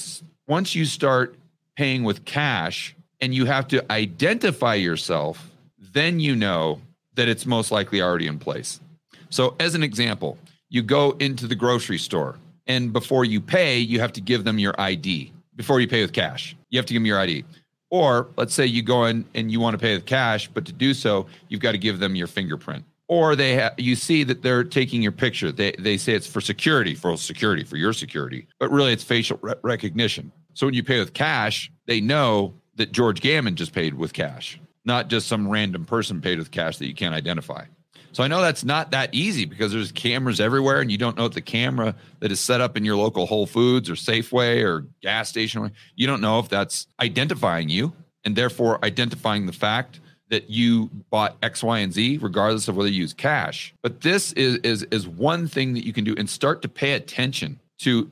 once 0.47 0.75
you 0.75 0.87
start 0.87 1.35
paying 1.77 2.05
with 2.05 2.25
cash 2.25 2.97
and 3.21 3.35
you 3.35 3.45
have 3.45 3.69
to 3.69 3.93
identify 3.93 4.77
yourself, 4.77 5.51
then 5.79 6.21
you 6.21 6.35
know 6.37 6.81
that 7.17 7.29
it's 7.29 7.45
most 7.45 7.71
likely 7.71 8.01
already 8.01 8.27
in 8.27 8.39
place. 8.39 8.81
So, 9.29 9.55
as 9.61 9.75
an 9.75 9.83
example, 9.83 10.39
you 10.71 10.83
go 10.83 11.11
into 11.21 11.47
the 11.47 11.55
grocery 11.55 11.99
store 11.99 12.37
and 12.67 12.95
before 12.95 13.27
you 13.27 13.43
pay, 13.43 13.79
you 13.79 14.01
have 14.01 14.15
to 14.15 14.23
give 14.23 14.45
them 14.45 14.59
your 14.59 14.75
ID 14.81 15.35
before 15.55 15.81
you 15.81 15.87
pay 15.87 16.01
with 16.01 16.15
cash. 16.15 16.57
You 16.71 16.79
have 16.79 16.87
to 16.87 16.95
give 16.95 17.03
them 17.03 17.07
your 17.07 17.21
ID. 17.21 17.45
Or 17.91 18.29
let's 18.39 18.55
say 18.55 18.65
you 18.65 18.81
go 18.81 19.05
in 19.05 19.27
and 19.35 19.53
you 19.53 19.61
want 19.61 19.75
to 19.75 19.79
pay 19.79 19.95
with 19.95 20.07
cash, 20.07 20.49
but 20.49 20.65
to 20.65 20.73
do 20.73 20.95
so, 20.95 21.27
you've 21.51 21.61
got 21.61 21.73
to 21.73 21.79
give 21.79 21.99
them 21.99 22.17
your 22.17 22.27
fingerprint. 22.27 22.87
Or 23.09 23.35
they 23.35 23.59
ha- 23.59 23.75
you 23.79 23.97
see 23.97 24.23
that 24.25 24.43
they're 24.43 24.65
taking 24.65 25.03
your 25.03 25.13
picture. 25.13 25.51
They, 25.51 25.73
they 25.79 25.97
say 25.97 26.13
it's 26.13 26.27
for 26.27 26.41
security, 26.41 26.95
for 26.95 27.17
security, 27.17 27.65
for 27.65 27.77
your 27.77 27.95
security, 27.95 28.47
but 28.61 28.71
really 28.71 28.93
it's 28.93 29.03
facial 29.03 29.39
re- 29.41 29.55
recognition. 29.63 30.31
So 30.53 30.67
when 30.67 30.75
you 30.75 30.85
pay 30.85 30.99
with 30.99 31.15
cash, 31.15 31.73
they 31.87 32.01
know 32.01 32.55
that 32.77 32.93
George 32.93 33.21
Gammon 33.21 33.57
just 33.57 33.73
paid 33.73 33.95
with 33.95 34.13
cash, 34.13 34.61
not 34.85 35.09
just 35.09 35.27
some 35.27 35.49
random 35.49 35.85
person 35.85 36.21
paid 36.21 36.39
with 36.39 36.51
cash 36.51 36.77
that 36.79 36.87
you 36.87 36.95
can't 36.95 37.15
identify. 37.15 37.65
So 38.13 38.23
I 38.25 38.29
know 38.29 38.41
that's 38.41 38.65
not 38.65 38.91
that 38.93 39.15
easy 39.15 39.45
because 39.45 39.73
there's 39.73 39.93
cameras 39.93 40.41
everywhere 40.41 40.81
and 40.81 40.91
you 40.91 40.99
don't 40.99 41.17
know 41.17 41.27
if 41.27 41.35
the 41.35 41.41
camera 41.41 41.95
that 42.21 42.33
is 42.33 42.41
set 42.41 42.61
up 42.61 42.77
in 42.77 42.85
your 42.85 42.97
local 42.97 43.27
Whole 43.27 43.47
Foods 43.47 43.91
or 43.91 43.95
Safeway 43.95 44.65
or 44.65 44.87
gas 45.03 45.29
station, 45.29 45.71
you 45.95 46.07
don't 46.07 46.21
know 46.21 46.39
if 46.39 46.49
that's 46.49 46.87
identifying 47.01 47.69
you 47.69 47.93
and 48.25 48.35
therefore 48.35 48.85
identifying 48.85 49.47
the 49.47 49.53
fact 49.53 50.01
that 50.31 50.51
you 50.51 50.91
bought 51.11 51.37
X, 51.43 51.63
Y, 51.63 51.79
and 51.79 51.93
Z, 51.93 52.19
regardless 52.21 52.69
of 52.69 52.77
whether 52.77 52.89
you 52.89 53.01
use 53.03 53.15
cash. 53.15 53.75
But 53.83 54.03
this 54.03 54.33
is 54.35 54.57
is 54.59 54.83
is 54.85 55.07
one 55.07 55.47
thing 55.49 55.75
that 55.75 55.85
you 55.85 55.93
can 55.93 56.05
do 56.05 56.15
and 56.17 56.29
start 56.29 56.63
to 56.63 56.69
pay 56.69 56.93
attention 56.93 57.61
to 57.81 58.11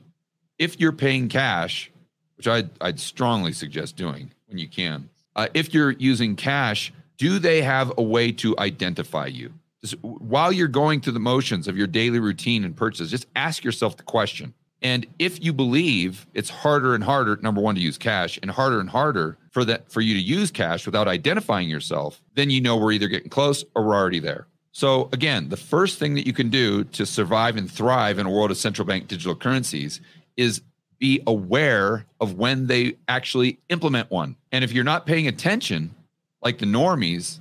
if 0.57 0.79
you're 0.79 0.91
paying 0.91 1.29
cash, 1.29 1.91
which 2.37 2.47
I'd, 2.47 2.69
I'd 2.81 2.99
strongly 2.99 3.53
suggest 3.53 3.95
doing 3.95 4.31
when 4.47 4.57
you 4.57 4.67
can. 4.67 5.09
Uh, 5.35 5.47
if 5.53 5.73
you're 5.73 5.91
using 5.91 6.35
cash, 6.35 6.91
do 7.17 7.39
they 7.39 7.61
have 7.61 7.93
a 7.97 8.01
way 8.01 8.31
to 8.33 8.55
identify 8.57 9.27
you? 9.27 9.53
Just, 9.81 9.95
while 10.01 10.51
you're 10.51 10.67
going 10.67 11.01
through 11.01 11.13
the 11.13 11.19
motions 11.19 11.67
of 11.67 11.77
your 11.77 11.87
daily 11.87 12.19
routine 12.19 12.63
and 12.63 12.75
purchases, 12.75 13.11
just 13.11 13.27
ask 13.35 13.63
yourself 13.63 13.97
the 13.97 14.03
question. 14.03 14.53
And 14.81 15.07
if 15.17 15.43
you 15.43 15.53
believe 15.53 16.27
it's 16.33 16.49
harder 16.49 16.93
and 16.93 17.03
harder, 17.03 17.37
number 17.37 17.61
one, 17.61 17.75
to 17.75 17.81
use 17.81 17.97
cash 17.97 18.37
and 18.41 18.51
harder 18.51 18.79
and 18.79 18.89
harder 18.89 19.37
for 19.51 19.65
that 19.65 19.91
for 19.91 20.01
you 20.01 20.13
to 20.13 20.19
use 20.19 20.51
cash 20.51 20.85
without 20.85 21.07
identifying 21.07 21.69
yourself, 21.69 22.21
then 22.35 22.49
you 22.49 22.61
know 22.61 22.77
we're 22.77 22.91
either 22.91 23.07
getting 23.07 23.29
close 23.29 23.63
or 23.75 23.83
we're 23.83 23.95
already 23.95 24.19
there. 24.19 24.47
So 24.71 25.09
again, 25.11 25.49
the 25.49 25.57
first 25.57 25.97
thing 25.97 26.13
that 26.13 26.27
you 26.27 26.33
can 26.33 26.49
do 26.49 26.83
to 26.83 27.05
survive 27.07 27.57
and 27.57 27.69
thrive 27.69 28.19
in 28.19 28.27
a 28.27 28.29
world 28.29 28.51
of 28.51 28.57
central 28.57 28.85
bank 28.85 29.07
digital 29.07 29.33
currencies 29.35 29.99
is 30.35 30.61
be 30.99 31.21
aware 31.25 32.05
of 32.19 32.35
when 32.35 32.67
they 32.67 32.97
actually 33.07 33.59
implement 33.69 34.11
one. 34.11 34.35
And 34.51 34.63
if 34.63 34.71
you're 34.71 34.83
not 34.83 35.07
paying 35.07 35.27
attention, 35.27 35.95
like 36.43 36.59
the 36.59 36.65
normies 36.67 37.39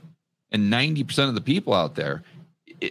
and 0.51 0.73
90% 0.73 1.29
of 1.29 1.35
the 1.35 1.41
people 1.43 1.75
out 1.75 1.95
there, 1.95 2.23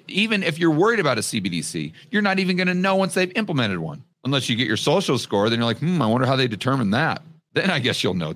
even 0.08 0.44
if 0.44 0.60
you're 0.60 0.72
worried 0.72 1.00
about 1.00 1.18
a 1.18 1.22
CBDC, 1.22 1.94
you're 2.12 2.22
not 2.22 2.40
even 2.40 2.56
going 2.58 2.68
to 2.68 2.74
know 2.74 2.96
once 2.96 3.14
they've 3.14 3.32
implemented 3.36 3.80
one. 3.80 4.04
Unless 4.26 4.50
you 4.50 4.56
get 4.56 4.68
your 4.68 4.76
social 4.76 5.20
score, 5.20 5.52
then 5.52 5.60
you're 5.60 5.68
like, 5.68 5.78
hmm, 5.78 6.02
I 6.02 6.08
wonder 6.08 6.26
how 6.26 6.36
they 6.36 6.48
determine 6.48 6.90
that. 6.90 7.22
Then 7.54 7.70
I 7.70 7.78
guess 7.78 8.04
you'll 8.04 8.16
know. 8.16 8.34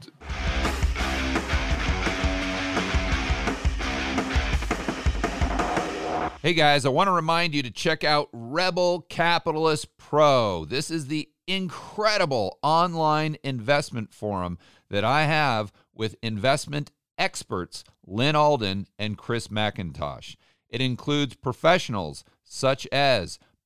Hey 6.43 6.53
guys, 6.53 6.85
I 6.85 6.89
want 6.89 7.07
to 7.07 7.11
remind 7.11 7.55
you 7.55 7.63
to 7.63 7.71
check 7.71 8.03
out 8.03 8.29
Rebel 8.31 9.01
Capitalist 9.09 9.97
Pro. 9.97 10.63
This 10.63 10.91
is 10.91 11.07
the 11.07 11.27
incredible 11.47 12.59
online 12.61 13.37
investment 13.43 14.13
forum 14.13 14.59
that 14.91 15.03
I 15.03 15.23
have 15.23 15.73
with 15.93 16.15
investment 16.21 16.91
experts 17.17 17.83
Lyn 18.05 18.35
Alden 18.35 18.85
and 18.99 19.17
Chris 19.17 19.47
MacIntosh. 19.47 20.35
It 20.69 20.81
includes 20.81 21.35
professionals 21.35 22.23
such 22.43 22.87
as 22.91 23.39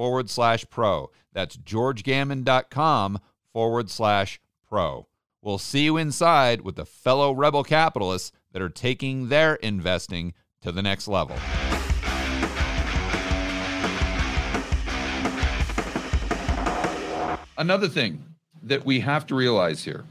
forward 0.00 0.30
slash 0.30 0.64
pro. 0.70 1.10
That's 1.34 1.58
georgegammon.com 1.58 3.20
forward 3.52 3.90
slash 3.90 4.40
pro. 4.66 5.06
We'll 5.42 5.58
see 5.58 5.84
you 5.84 5.98
inside 5.98 6.62
with 6.62 6.76
the 6.76 6.86
fellow 6.86 7.32
rebel 7.32 7.62
capitalists 7.62 8.32
that 8.52 8.62
are 8.62 8.70
taking 8.70 9.28
their 9.28 9.56
investing 9.56 10.32
to 10.62 10.72
the 10.72 10.80
next 10.80 11.06
level. 11.06 11.36
Another 17.58 17.86
thing 17.86 18.24
that 18.62 18.86
we 18.86 19.00
have 19.00 19.26
to 19.26 19.34
realize 19.34 19.84
here, 19.84 20.06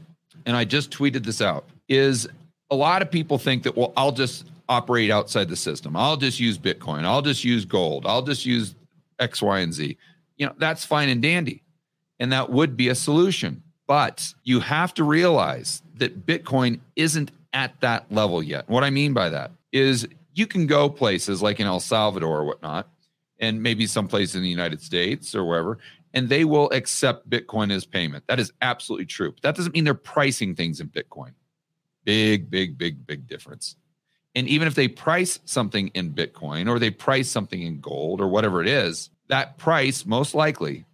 and 0.46 0.56
I 0.56 0.64
just 0.64 0.92
tweeted 0.92 1.24
this 1.24 1.42
out, 1.42 1.64
is 1.88 2.28
a 2.70 2.76
lot 2.76 3.02
of 3.02 3.10
people 3.10 3.38
think 3.38 3.64
that, 3.64 3.76
well, 3.76 3.92
I'll 3.96 4.12
just 4.12 4.44
operate 4.68 5.10
outside 5.10 5.48
the 5.48 5.56
system. 5.56 5.96
I'll 5.96 6.16
just 6.16 6.38
use 6.38 6.58
Bitcoin. 6.58 7.02
I'll 7.04 7.22
just 7.22 7.42
use 7.42 7.64
gold. 7.64 8.06
I'll 8.06 8.22
just 8.22 8.46
use 8.46 8.76
X, 9.20 9.40
Y, 9.42 9.60
and 9.60 9.72
Z. 9.72 9.96
You 10.36 10.46
know, 10.46 10.54
that's 10.58 10.84
fine 10.84 11.08
and 11.08 11.22
dandy. 11.22 11.62
And 12.18 12.32
that 12.32 12.50
would 12.50 12.76
be 12.76 12.88
a 12.88 12.94
solution. 12.94 13.62
But 13.86 14.34
you 14.44 14.60
have 14.60 14.94
to 14.94 15.04
realize 15.04 15.82
that 15.96 16.26
Bitcoin 16.26 16.80
isn't 16.96 17.32
at 17.52 17.80
that 17.80 18.10
level 18.12 18.42
yet. 18.42 18.68
What 18.68 18.84
I 18.84 18.90
mean 18.90 19.12
by 19.12 19.28
that 19.30 19.50
is 19.72 20.06
you 20.34 20.46
can 20.46 20.66
go 20.66 20.88
places 20.88 21.42
like 21.42 21.60
in 21.60 21.66
El 21.66 21.80
Salvador 21.80 22.38
or 22.38 22.44
whatnot, 22.44 22.88
and 23.38 23.62
maybe 23.62 23.86
someplace 23.86 24.34
in 24.34 24.42
the 24.42 24.48
United 24.48 24.80
States 24.80 25.34
or 25.34 25.44
wherever, 25.44 25.78
and 26.14 26.28
they 26.28 26.44
will 26.44 26.70
accept 26.70 27.28
Bitcoin 27.28 27.72
as 27.72 27.84
payment. 27.84 28.24
That 28.28 28.38
is 28.38 28.52
absolutely 28.62 29.06
true. 29.06 29.32
But 29.32 29.42
that 29.42 29.56
doesn't 29.56 29.74
mean 29.74 29.84
they're 29.84 29.94
pricing 29.94 30.54
things 30.54 30.80
in 30.80 30.88
Bitcoin. 30.88 31.32
Big, 32.04 32.50
big, 32.50 32.78
big, 32.78 33.06
big 33.06 33.26
difference. 33.26 33.76
And 34.34 34.46
even 34.46 34.68
if 34.68 34.74
they 34.74 34.88
price 34.88 35.40
something 35.44 35.88
in 35.88 36.12
Bitcoin 36.12 36.68
or 36.68 36.78
they 36.78 36.90
price 36.90 37.28
something 37.28 37.60
in 37.60 37.80
gold 37.80 38.20
or 38.20 38.28
whatever 38.28 38.60
it 38.62 38.68
is, 38.68 39.10
that 39.28 39.58
price 39.58 40.06
most 40.06 40.34
likely 40.34 40.84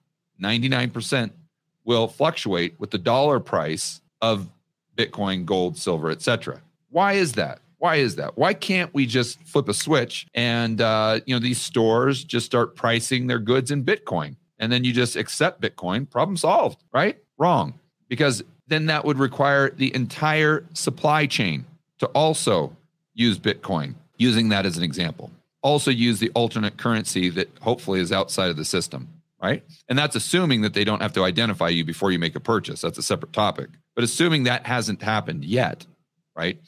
99% 0.43 1.31
will 1.85 2.09
fluctuate 2.09 2.79
with 2.79 2.91
the 2.91 2.99
dollar 2.99 3.41
price 3.41 4.01
of 4.21 4.49
Bitcoin, 4.97 5.45
gold, 5.45 5.77
silver, 5.77 6.11
etc. 6.11 6.61
Why 6.91 7.15
is 7.15 7.33
that? 7.35 7.61
Why 7.79 7.97
is 7.97 8.17
that? 8.17 8.39
Why 8.39 8.55
can't 8.55 8.93
we 8.95 9.07
just 9.07 9.43
flip 9.43 9.69
a 9.69 9.75
switch 9.75 10.27
and 10.35 10.81
uh, 10.81 11.21
you 11.27 11.35
know 11.35 11.41
these 11.41 11.61
stores 11.61 12.25
just 12.25 12.47
start 12.47 12.75
pricing 12.75 13.27
their 13.27 13.39
goods 13.39 13.71
in 13.71 13.85
Bitcoin 13.85 14.37
and 14.59 14.73
then 14.73 14.83
you 14.83 14.93
just 14.93 15.15
accept 15.15 15.61
Bitcoin? 15.61 16.09
Problem 16.09 16.37
solved, 16.39 16.83
right? 16.93 17.19
Wrong, 17.37 17.79
because 18.09 18.43
then 18.67 18.87
that 18.87 19.05
would 19.05 19.19
require 19.19 19.71
the 19.71 19.95
entire 19.95 20.65
supply 20.73 21.27
chain 21.27 21.67
to 21.99 22.07
also 22.09 22.75
use 23.17 23.39
Bitcoin, 23.39 23.95
using 24.19 24.51
that 24.51 24.65
as 24.65 24.77
an 24.77 24.85
example. 24.85 25.33
Also, 25.63 25.91
use 25.91 26.21
the 26.21 26.31
alternate 26.31 26.77
currency 26.77 27.29
that 27.31 27.49
hopefully 27.61 27.99
is 27.99 28.13
outside 28.13 28.51
of 28.51 28.57
the 28.57 28.65
system, 28.65 29.09
right? 29.43 29.65
And 29.89 29.99
that's 29.99 30.15
assuming 30.15 30.61
that 30.61 30.75
they 30.75 30.85
don't 30.85 31.03
have 31.03 31.15
to 31.15 31.25
identify 31.25 31.69
you 31.69 31.85
before 31.85 32.13
you 32.13 32.21
make 32.21 32.37
a 32.37 32.41
purchase. 32.41 32.83
That's 32.83 32.99
a 32.99 33.03
separate 33.03 33.33
topic. 33.33 33.71
But 33.97 34.05
assuming 34.05 34.45
that 34.45 34.67
hasn't 34.67 35.03
happened 35.03 35.45
yet, 35.45 35.87
right? 36.37 36.61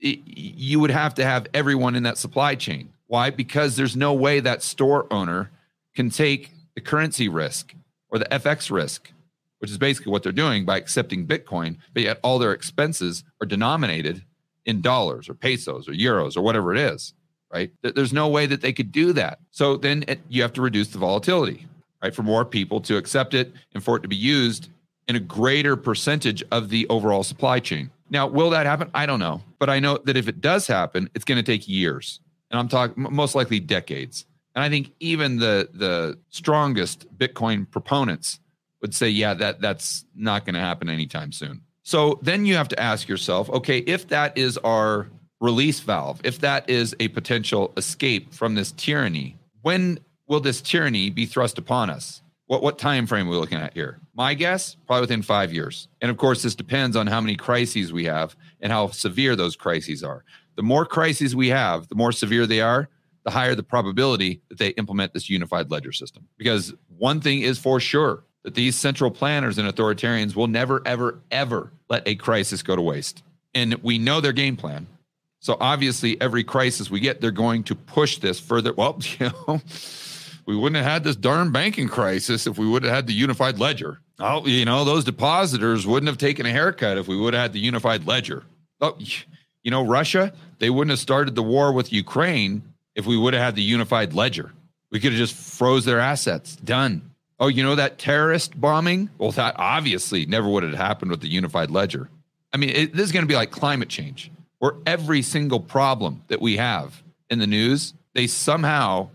It, 0.00 0.20
you 0.24 0.80
would 0.80 0.90
have 0.90 1.14
to 1.14 1.24
have 1.24 1.46
everyone 1.54 1.94
in 1.94 2.02
that 2.02 2.18
supply 2.18 2.56
chain. 2.56 2.88
Why? 3.06 3.30
Because 3.30 3.76
there's 3.76 3.94
no 3.94 4.14
way 4.14 4.40
that 4.40 4.62
store 4.62 5.06
owner 5.12 5.50
can 5.94 6.10
take 6.10 6.50
the 6.74 6.80
currency 6.80 7.28
risk 7.28 7.74
or 8.08 8.18
the 8.18 8.24
FX 8.26 8.70
risk, 8.70 9.12
which 9.58 9.70
is 9.70 9.78
basically 9.78 10.10
what 10.10 10.22
they're 10.22 10.32
doing 10.32 10.64
by 10.64 10.78
accepting 10.78 11.26
Bitcoin, 11.26 11.76
but 11.92 12.02
yet 12.02 12.18
all 12.22 12.38
their 12.38 12.52
expenses 12.52 13.22
are 13.40 13.46
denominated 13.46 14.24
in 14.66 14.80
dollars 14.80 15.28
or 15.28 15.34
pesos 15.34 15.88
or 15.88 15.92
euros 15.92 16.36
or 16.36 16.42
whatever 16.42 16.72
it 16.72 16.78
is, 16.78 17.14
right? 17.52 17.70
There's 17.82 18.12
no 18.12 18.28
way 18.28 18.46
that 18.46 18.60
they 18.60 18.72
could 18.72 18.92
do 18.92 19.12
that. 19.12 19.38
So 19.50 19.76
then 19.76 20.04
you 20.28 20.42
have 20.42 20.52
to 20.54 20.62
reduce 20.62 20.88
the 20.88 20.98
volatility, 20.98 21.66
right? 22.02 22.14
For 22.14 22.22
more 22.22 22.44
people 22.44 22.80
to 22.82 22.96
accept 22.96 23.34
it 23.34 23.52
and 23.74 23.82
for 23.82 23.96
it 23.96 24.00
to 24.00 24.08
be 24.08 24.16
used 24.16 24.70
in 25.08 25.16
a 25.16 25.20
greater 25.20 25.76
percentage 25.76 26.42
of 26.50 26.70
the 26.70 26.86
overall 26.88 27.22
supply 27.22 27.60
chain. 27.60 27.90
Now, 28.10 28.26
will 28.26 28.50
that 28.50 28.66
happen? 28.66 28.90
I 28.94 29.06
don't 29.06 29.20
know. 29.20 29.42
But 29.58 29.70
I 29.70 29.80
know 29.80 29.98
that 30.04 30.16
if 30.16 30.28
it 30.28 30.40
does 30.40 30.66
happen, 30.66 31.10
it's 31.14 31.24
going 31.24 31.36
to 31.36 31.42
take 31.42 31.68
years. 31.68 32.20
And 32.50 32.58
I'm 32.58 32.68
talking 32.68 33.06
most 33.10 33.34
likely 33.34 33.60
decades. 33.60 34.26
And 34.54 34.62
I 34.62 34.68
think 34.68 34.92
even 35.00 35.38
the 35.38 35.68
the 35.72 36.18
strongest 36.30 37.06
Bitcoin 37.18 37.68
proponents 37.70 38.38
would 38.80 38.94
say, 38.94 39.08
yeah, 39.08 39.34
that 39.34 39.60
that's 39.60 40.04
not 40.14 40.44
going 40.44 40.54
to 40.54 40.60
happen 40.60 40.88
anytime 40.88 41.32
soon. 41.32 41.62
So 41.84 42.18
then 42.22 42.46
you 42.46 42.56
have 42.56 42.68
to 42.68 42.80
ask 42.80 43.08
yourself, 43.08 43.48
okay, 43.50 43.78
if 43.78 44.08
that 44.08 44.36
is 44.36 44.56
our 44.58 45.08
release 45.40 45.80
valve, 45.80 46.20
if 46.24 46.40
that 46.40 46.68
is 46.68 46.96
a 46.98 47.08
potential 47.08 47.74
escape 47.76 48.32
from 48.32 48.54
this 48.54 48.72
tyranny, 48.72 49.36
when 49.60 49.98
will 50.26 50.40
this 50.40 50.62
tyranny 50.62 51.10
be 51.10 51.26
thrust 51.26 51.58
upon 51.58 51.90
us? 51.90 52.22
What 52.46 52.62
what 52.62 52.78
time 52.78 53.06
frame 53.06 53.26
are 53.26 53.30
we 53.30 53.36
looking 53.36 53.58
at 53.58 53.74
here? 53.74 54.00
My 54.14 54.32
guess, 54.32 54.76
probably 54.86 55.02
within 55.02 55.22
five 55.22 55.52
years. 55.52 55.88
And 56.00 56.10
of 56.10 56.16
course, 56.16 56.42
this 56.42 56.54
depends 56.54 56.96
on 56.96 57.06
how 57.06 57.20
many 57.20 57.36
crises 57.36 57.92
we 57.92 58.04
have 58.04 58.34
and 58.60 58.72
how 58.72 58.88
severe 58.88 59.36
those 59.36 59.56
crises 59.56 60.02
are. 60.02 60.24
The 60.56 60.62
more 60.62 60.86
crises 60.86 61.36
we 61.36 61.48
have, 61.48 61.88
the 61.88 61.94
more 61.94 62.12
severe 62.12 62.46
they 62.46 62.60
are, 62.60 62.88
the 63.24 63.30
higher 63.30 63.54
the 63.54 63.62
probability 63.62 64.40
that 64.48 64.58
they 64.58 64.68
implement 64.70 65.12
this 65.12 65.28
unified 65.28 65.70
ledger 65.70 65.92
system. 65.92 66.28
Because 66.38 66.74
one 66.96 67.20
thing 67.20 67.40
is 67.40 67.58
for 67.58 67.80
sure 67.80 68.24
that 68.44 68.54
these 68.54 68.76
central 68.76 69.10
planners 69.10 69.58
and 69.58 69.68
authoritarians 69.68 70.36
will 70.36 70.46
never, 70.46 70.82
ever, 70.86 71.18
ever 71.30 71.72
let 71.88 72.06
a 72.06 72.14
crisis 72.14 72.62
go 72.62 72.76
to 72.76 72.82
waste. 72.82 73.22
And 73.54 73.74
we 73.82 73.98
know 73.98 74.20
their 74.20 74.32
game 74.32 74.56
plan. 74.56 74.86
So 75.40 75.56
obviously, 75.60 76.20
every 76.20 76.44
crisis 76.44 76.90
we 76.90 77.00
get, 77.00 77.20
they're 77.20 77.30
going 77.30 77.64
to 77.64 77.74
push 77.74 78.18
this 78.18 78.40
further. 78.40 78.72
Well, 78.72 78.98
you 79.18 79.30
know, 79.48 79.60
we 80.46 80.56
wouldn't 80.56 80.76
have 80.76 80.90
had 80.90 81.04
this 81.04 81.16
darn 81.16 81.52
banking 81.52 81.88
crisis 81.88 82.46
if 82.46 82.58
we 82.58 82.66
would 82.66 82.82
have 82.82 82.92
had 82.92 83.06
the 83.06 83.12
unified 83.12 83.58
ledger. 83.58 84.00
Oh, 84.20 84.46
you 84.46 84.64
know, 84.64 84.84
those 84.84 85.04
depositors 85.04 85.86
wouldn't 85.86 86.08
have 86.08 86.18
taken 86.18 86.46
a 86.46 86.50
haircut 86.50 86.98
if 86.98 87.08
we 87.08 87.16
would 87.16 87.34
have 87.34 87.42
had 87.42 87.52
the 87.52 87.58
unified 87.58 88.06
ledger. 88.06 88.44
Oh, 88.80 88.96
you 89.62 89.70
know, 89.70 89.84
Russia, 89.84 90.32
they 90.58 90.70
wouldn't 90.70 90.90
have 90.90 91.00
started 91.00 91.34
the 91.34 91.42
war 91.42 91.72
with 91.72 91.92
Ukraine 91.92 92.62
if 92.94 93.06
we 93.06 93.16
would 93.16 93.34
have 93.34 93.42
had 93.42 93.56
the 93.56 93.62
unified 93.62 94.12
ledger. 94.12 94.52
We 94.90 95.00
could 95.00 95.12
have 95.12 95.18
just 95.18 95.34
froze 95.34 95.84
their 95.84 95.98
assets. 95.98 96.54
Done. 96.56 97.10
Oh, 97.40 97.48
you 97.48 97.62
know 97.62 97.74
that 97.74 97.98
terrorist 97.98 98.58
bombing? 98.60 99.10
Well, 99.18 99.32
that 99.32 99.56
obviously 99.58 100.24
never 100.26 100.48
would 100.48 100.62
have 100.62 100.74
happened 100.74 101.10
with 101.10 101.20
the 101.20 101.28
unified 101.28 101.70
ledger. 101.70 102.08
I 102.52 102.56
mean, 102.56 102.70
it, 102.70 102.94
this 102.94 103.06
is 103.06 103.12
going 103.12 103.24
to 103.24 103.28
be 103.28 103.34
like 103.34 103.50
climate 103.50 103.88
change, 103.88 104.30
where 104.58 104.74
every 104.86 105.22
single 105.22 105.60
problem 105.60 106.22
that 106.28 106.40
we 106.40 106.56
have 106.56 107.02
in 107.28 107.40
the 107.40 107.46
news, 107.46 107.94
they 108.14 108.28
somehow 108.28 109.10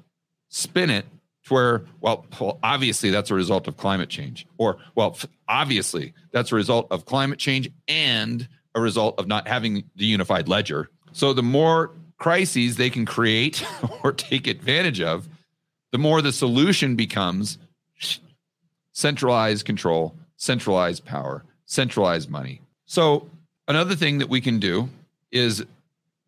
spin 0.49 0.89
it 0.89 1.05
to 1.45 1.53
where, 1.53 1.85
well, 2.01 2.25
well, 2.39 2.59
obviously 2.61 3.09
that's 3.09 3.31
a 3.31 3.35
result 3.35 3.67
of 3.67 3.77
climate 3.77 4.09
change, 4.09 4.45
or 4.57 4.77
well, 4.95 5.17
obviously 5.47 6.13
that's 6.31 6.51
a 6.51 6.55
result 6.55 6.87
of 6.91 7.05
climate 7.05 7.39
change 7.39 7.69
and 7.87 8.47
a 8.75 8.81
result 8.81 9.17
of 9.17 9.27
not 9.27 9.47
having 9.47 9.83
the 9.95 10.05
unified 10.05 10.49
ledger. 10.49 10.89
So 11.13 11.33
the 11.33 11.43
more 11.43 11.91
crises 12.17 12.75
they 12.75 12.89
can 12.89 13.05
create 13.05 13.65
or 14.03 14.11
take 14.11 14.47
advantage 14.47 15.01
of, 15.01 15.29
the 15.91 15.97
more 15.97 16.21
the 16.21 16.33
solution 16.33 16.95
becomes 16.95 17.57
centralized 18.99 19.65
control, 19.65 20.13
centralized 20.35 21.05
power, 21.05 21.45
centralized 21.65 22.29
money. 22.29 22.61
So, 22.85 23.29
another 23.67 23.95
thing 23.95 24.17
that 24.17 24.27
we 24.27 24.41
can 24.41 24.59
do 24.59 24.89
is 25.31 25.65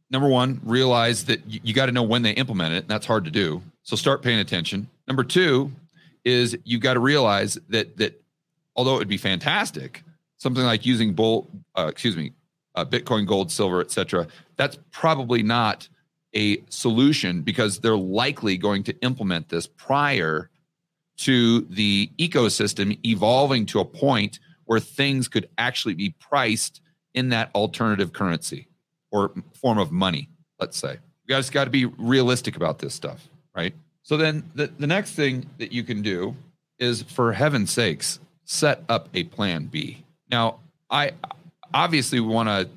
number 0.09 0.29
one, 0.29 0.61
realize 0.63 1.25
that 1.25 1.45
you, 1.45 1.59
you 1.63 1.73
got 1.73 1.87
to 1.87 1.91
know 1.91 2.03
when 2.03 2.21
they 2.21 2.31
implement 2.31 2.73
it. 2.73 2.83
And 2.83 2.87
that's 2.87 3.05
hard 3.05 3.25
to 3.25 3.31
do. 3.31 3.61
So, 3.83 3.97
start 3.97 4.21
paying 4.21 4.39
attention. 4.39 4.89
Number 5.05 5.25
two 5.25 5.71
is 6.23 6.57
you 6.63 6.79
got 6.79 6.93
to 6.93 7.01
realize 7.01 7.59
that, 7.69 7.97
that 7.97 8.21
although 8.75 8.95
it 8.95 8.99
would 8.99 9.09
be 9.09 9.17
fantastic, 9.17 10.03
something 10.37 10.63
like 10.63 10.85
using 10.85 11.13
bull, 11.13 11.49
uh, 11.77 11.87
excuse 11.89 12.15
me, 12.15 12.31
uh, 12.75 12.85
Bitcoin, 12.85 13.27
gold, 13.27 13.51
silver, 13.51 13.81
etc. 13.81 14.27
That's 14.55 14.77
probably 14.91 15.43
not 15.43 15.89
a 16.33 16.63
solution 16.69 17.41
because 17.41 17.79
they're 17.79 17.97
likely 17.97 18.55
going 18.55 18.83
to 18.83 18.97
implement 19.01 19.49
this 19.49 19.67
prior 19.67 20.50
to 21.17 21.61
the 21.61 22.09
ecosystem 22.17 22.97
evolving 23.05 23.65
to 23.67 23.79
a 23.79 23.85
point 23.85 24.39
where 24.65 24.79
things 24.79 25.27
could 25.27 25.49
actually 25.57 25.93
be 25.93 26.15
priced 26.19 26.81
in 27.13 27.29
that 27.29 27.51
alternative 27.53 28.13
currency 28.13 28.67
or 29.11 29.31
form 29.53 29.77
of 29.77 29.91
money, 29.91 30.29
let's 30.59 30.77
say. 30.77 30.93
You 31.27 31.35
guys 31.35 31.49
got 31.49 31.65
to 31.65 31.69
be 31.69 31.85
realistic 31.85 32.55
about 32.55 32.79
this 32.79 32.93
stuff, 32.93 33.27
right? 33.55 33.73
So 34.03 34.17
then 34.17 34.43
the, 34.55 34.67
the 34.67 34.87
next 34.87 35.11
thing 35.11 35.49
that 35.57 35.71
you 35.71 35.83
can 35.83 36.01
do 36.01 36.35
is 36.79 37.03
for 37.03 37.33
heaven's 37.33 37.71
sakes, 37.71 38.19
set 38.45 38.83
up 38.89 39.09
a 39.13 39.25
plan 39.25 39.65
B. 39.65 40.03
Now, 40.29 40.59
I 40.89 41.11
obviously 41.73 42.19
we 42.19 42.33
want 42.33 42.49
to 42.49 42.69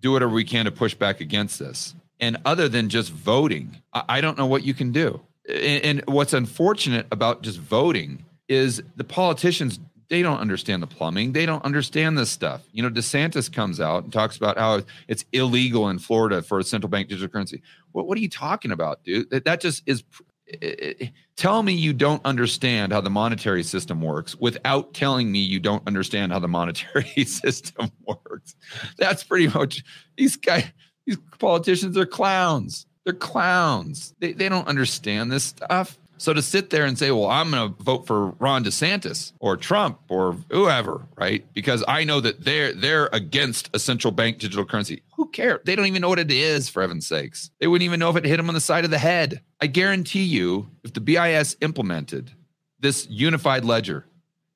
do 0.00 0.12
whatever 0.12 0.32
we 0.32 0.44
can 0.44 0.64
to 0.64 0.70
push 0.70 0.94
back 0.94 1.20
against 1.20 1.58
this. 1.58 1.94
And 2.20 2.38
other 2.44 2.68
than 2.68 2.88
just 2.88 3.12
voting, 3.12 3.82
I, 3.92 4.04
I 4.08 4.20
don't 4.20 4.36
know 4.36 4.46
what 4.46 4.64
you 4.64 4.74
can 4.74 4.92
do 4.92 5.20
and, 5.48 6.02
what's 6.06 6.32
unfortunate 6.32 7.06
about 7.12 7.42
just 7.42 7.58
voting 7.58 8.24
is 8.48 8.82
the 8.96 9.04
politicians 9.04 9.78
they 10.08 10.22
don't 10.22 10.38
understand 10.38 10.82
the 10.82 10.86
plumbing. 10.86 11.32
They 11.32 11.46
don't 11.46 11.64
understand 11.64 12.18
this 12.18 12.30
stuff. 12.30 12.62
You 12.72 12.82
know, 12.82 12.90
DeSantis 12.90 13.52
comes 13.52 13.80
out 13.80 14.04
and 14.04 14.12
talks 14.12 14.36
about 14.36 14.58
how 14.58 14.82
it's 15.08 15.24
illegal 15.32 15.88
in 15.88 15.98
Florida 15.98 16.42
for 16.42 16.58
a 16.58 16.64
central 16.64 16.90
bank 16.90 17.08
digital 17.08 17.28
currency. 17.28 17.62
What, 17.92 18.06
what 18.06 18.18
are 18.18 18.20
you 18.20 18.28
talking 18.28 18.70
about, 18.70 19.02
dude? 19.02 19.30
That, 19.30 19.44
that 19.44 19.60
just 19.60 19.82
is. 19.86 20.04
Eh, 20.46 20.56
eh, 20.60 20.92
eh, 21.00 21.06
tell 21.36 21.62
me 21.62 21.72
you 21.72 21.94
don't 21.94 22.24
understand 22.26 22.92
how 22.92 23.00
the 23.00 23.08
monetary 23.08 23.62
system 23.62 24.02
works 24.02 24.36
without 24.36 24.92
telling 24.92 25.32
me 25.32 25.38
you 25.38 25.58
don't 25.58 25.82
understand 25.86 26.32
how 26.32 26.38
the 26.38 26.48
monetary 26.48 27.24
system 27.24 27.90
works. 28.06 28.54
That's 28.98 29.24
pretty 29.24 29.48
much 29.48 29.82
these 30.16 30.36
guys. 30.36 30.70
These 31.06 31.18
politicians 31.38 31.96
are 31.96 32.06
clowns. 32.06 32.86
They're 33.04 33.14
clowns. 33.14 34.14
They, 34.18 34.32
they 34.32 34.48
don't 34.48 34.66
understand 34.66 35.30
this 35.30 35.44
stuff. 35.44 35.98
So 36.16 36.32
to 36.32 36.42
sit 36.42 36.70
there 36.70 36.84
and 36.84 36.98
say, 36.98 37.10
well, 37.10 37.26
I'm 37.26 37.50
going 37.50 37.74
to 37.74 37.82
vote 37.82 38.06
for 38.06 38.30
Ron 38.38 38.64
DeSantis 38.64 39.32
or 39.40 39.56
Trump 39.56 39.98
or 40.08 40.38
whoever, 40.50 41.06
right? 41.16 41.44
Because 41.52 41.84
I 41.88 42.04
know 42.04 42.20
that 42.20 42.44
they're 42.44 42.72
they're 42.72 43.10
against 43.12 43.68
a 43.74 43.78
central 43.78 44.12
bank 44.12 44.38
digital 44.38 44.64
currency. 44.64 45.02
Who 45.16 45.28
cares? 45.28 45.60
They 45.64 45.76
don't 45.76 45.86
even 45.86 46.00
know 46.00 46.08
what 46.08 46.18
it 46.18 46.30
is, 46.30 46.68
for 46.68 46.82
heaven's 46.82 47.06
sakes. 47.06 47.50
They 47.58 47.66
wouldn't 47.66 47.84
even 47.84 48.00
know 48.00 48.10
if 48.10 48.16
it 48.16 48.24
hit 48.24 48.36
them 48.36 48.48
on 48.48 48.54
the 48.54 48.60
side 48.60 48.84
of 48.84 48.90
the 48.90 48.98
head. 48.98 49.40
I 49.60 49.66
guarantee 49.66 50.22
you, 50.22 50.70
if 50.84 50.92
the 50.92 51.00
BIS 51.00 51.56
implemented 51.60 52.30
this 52.78 53.06
unified 53.10 53.64
ledger 53.64 54.06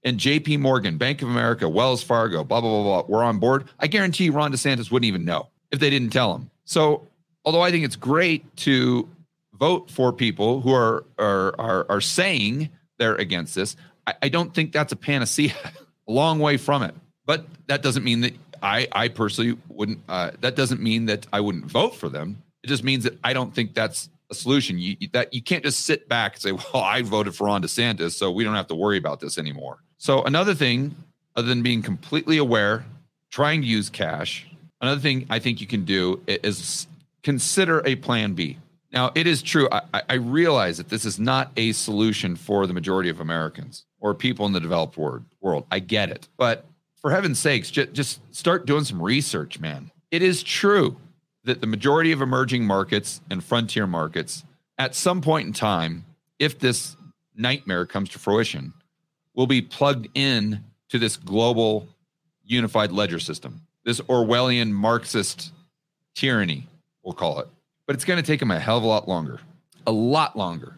and 0.05 0.19
JP 0.19 0.61
Morgan, 0.61 0.97
Bank 0.97 1.23
of 1.23 1.29
America, 1.29 1.69
Wells 1.69 2.03
Fargo, 2.03 2.45
blah, 2.45 2.61
blah, 2.61 2.83
blah, 2.83 3.03
blah, 3.03 3.15
were 3.15 3.25
on 3.25 3.39
board, 3.39 3.69
I 3.81 3.89
guarantee 3.89 4.31
Ron 4.31 4.53
DeSantis 4.53 4.91
wouldn't 4.91 5.09
even 5.09 5.25
know 5.25 5.49
if 5.73 5.81
they 5.81 5.91
didn't 5.91 6.11
tell 6.11 6.35
him. 6.35 6.51
So 6.65 7.09
although 7.45 7.63
I 7.63 7.71
think 7.71 7.85
it's 7.85 7.97
great 7.97 8.57
to 8.59 9.09
vote 9.53 9.91
for 9.91 10.13
people 10.13 10.61
who 10.61 10.73
are 10.73 11.05
are 11.19 11.55
are, 11.59 11.87
are 11.89 12.01
saying 12.01 12.71
they're 12.99 13.17
against 13.17 13.55
this, 13.55 13.77
I, 14.07 14.15
I 14.23 14.29
don't 14.29 14.55
think 14.55 14.73
that's 14.73 14.93
a 14.93 14.97
panacea. 14.97 15.55
a 16.09 16.13
long 16.13 16.39
way 16.39 16.57
from 16.57 16.83
it. 16.83 16.95
But 17.27 17.47
that 17.67 17.83
doesn't 17.83 18.03
mean 18.03 18.23
that 18.23 18.35
I 18.63 18.89
I 18.91 19.09
personally 19.09 19.59
wouldn't. 19.69 20.01
Uh, 20.09 20.33
that 20.41 20.57
doesn't 20.57 20.81
mean 20.81 21.07
that 21.07 21.27
I 21.33 21.41
wouldn't 21.41 21.67
vote 21.67 21.95
for 21.95 22.09
them. 22.09 22.43
It 22.65 22.69
just 22.69 22.83
means 22.83 23.05
that 23.05 23.19
I 23.23 23.33
don't 23.33 23.55
think 23.55 23.75
that's 23.75 24.09
a 24.31 24.35
solution. 24.35 24.79
You 24.79 24.97
that 25.13 25.33
you 25.35 25.43
can't 25.43 25.63
just 25.63 25.85
sit 25.85 26.09
back 26.09 26.35
and 26.35 26.43
say, 26.43 26.53
"Well, 26.73 26.83
I 26.83 27.03
voted 27.03 27.37
for 27.37 27.47
Ron 27.47 27.63
DeSantis, 27.63 28.13
so 28.13 28.31
we 28.31 28.45
don't 28.45 28.55
have 28.55 28.67
to 28.69 28.75
worry 28.75 28.97
about 28.97 29.21
this 29.21 29.39
anymore." 29.39 29.79
So 29.99 30.23
another 30.23 30.55
thing, 30.55 30.97
other 31.37 31.49
than 31.49 31.63
being 31.63 31.83
completely 31.83 32.39
aware, 32.39 32.85
trying 33.31 33.61
to 33.61 33.67
use 33.67 33.91
cash, 33.91 34.47
another 34.81 35.01
thing 35.01 35.27
I 35.29 35.39
think 35.39 35.61
you 35.61 35.67
can 35.67 35.85
do 35.85 36.23
is 36.27 36.87
consider 37.23 37.83
a 37.85 37.97
plan 37.97 38.35
B. 38.35 38.59
Now, 38.93 39.13
it 39.15 39.27
is 39.27 39.43
true. 39.43 39.69
I, 39.71 39.83
I, 40.09 40.15
realize 40.15 40.79
that 40.79 40.89
this 40.89 41.05
is 41.05 41.19
not 41.19 41.53
a 41.57 41.73
solution 41.73 42.37
for 42.37 42.67
the 42.67 42.73
majority 42.73 43.11
of 43.11 43.21
Americans 43.21 43.85
or 44.01 44.15
people 44.15 44.47
in 44.47 44.53
the 44.53 44.61
developed 44.61 44.97
world. 44.97 45.67
I 45.71 45.81
get 45.81 46.09
it. 46.11 46.27
But 46.39 46.65
for 46.97 47.11
heaven's 47.11 47.39
sakes, 47.39 47.71
just 47.71 48.21
start 48.35 48.67
doing 48.67 48.85
some 48.85 49.03
research, 49.03 49.61
man. 49.61 49.91
It 50.11 50.23
is 50.23 50.43
true 50.43 50.97
that 51.45 51.61
the 51.61 51.67
majority 51.67 52.13
of 52.13 52.23
emerging 52.23 52.65
markets 52.65 53.21
and 53.31 53.45
frontier 53.45 53.87
markets, 53.87 54.45
at 54.79 54.95
some 54.95 55.21
point 55.21 55.47
in 55.47 55.53
time, 55.53 56.05
if 56.39 56.59
this 56.59 56.97
nightmare 57.37 57.85
comes 57.85 58.09
to 58.11 58.19
fruition, 58.19 58.73
will 59.35 59.47
be 59.47 59.61
plugged 59.61 60.09
in 60.15 60.65
to 60.89 60.99
this 60.99 61.17
global 61.17 61.89
unified 62.43 62.91
ledger 62.91 63.19
system, 63.19 63.61
this 63.85 64.01
Orwellian 64.03 64.71
Marxist 64.71 65.53
tyranny 66.15 66.67
we'll 67.09 67.15
call 67.15 67.41
it. 67.41 67.49
But 67.87 67.97
it's 67.97 68.05
going 68.05 68.23
to 68.23 68.27
take 68.27 68.39
them 68.39 68.51
a 68.51 68.61
hell 68.61 68.77
of 68.77 68.85
a 68.85 68.87
lot 68.87 69.09
longer, 69.09 69.41
a 69.87 69.93
lot 69.93 70.37
longer. 70.37 70.77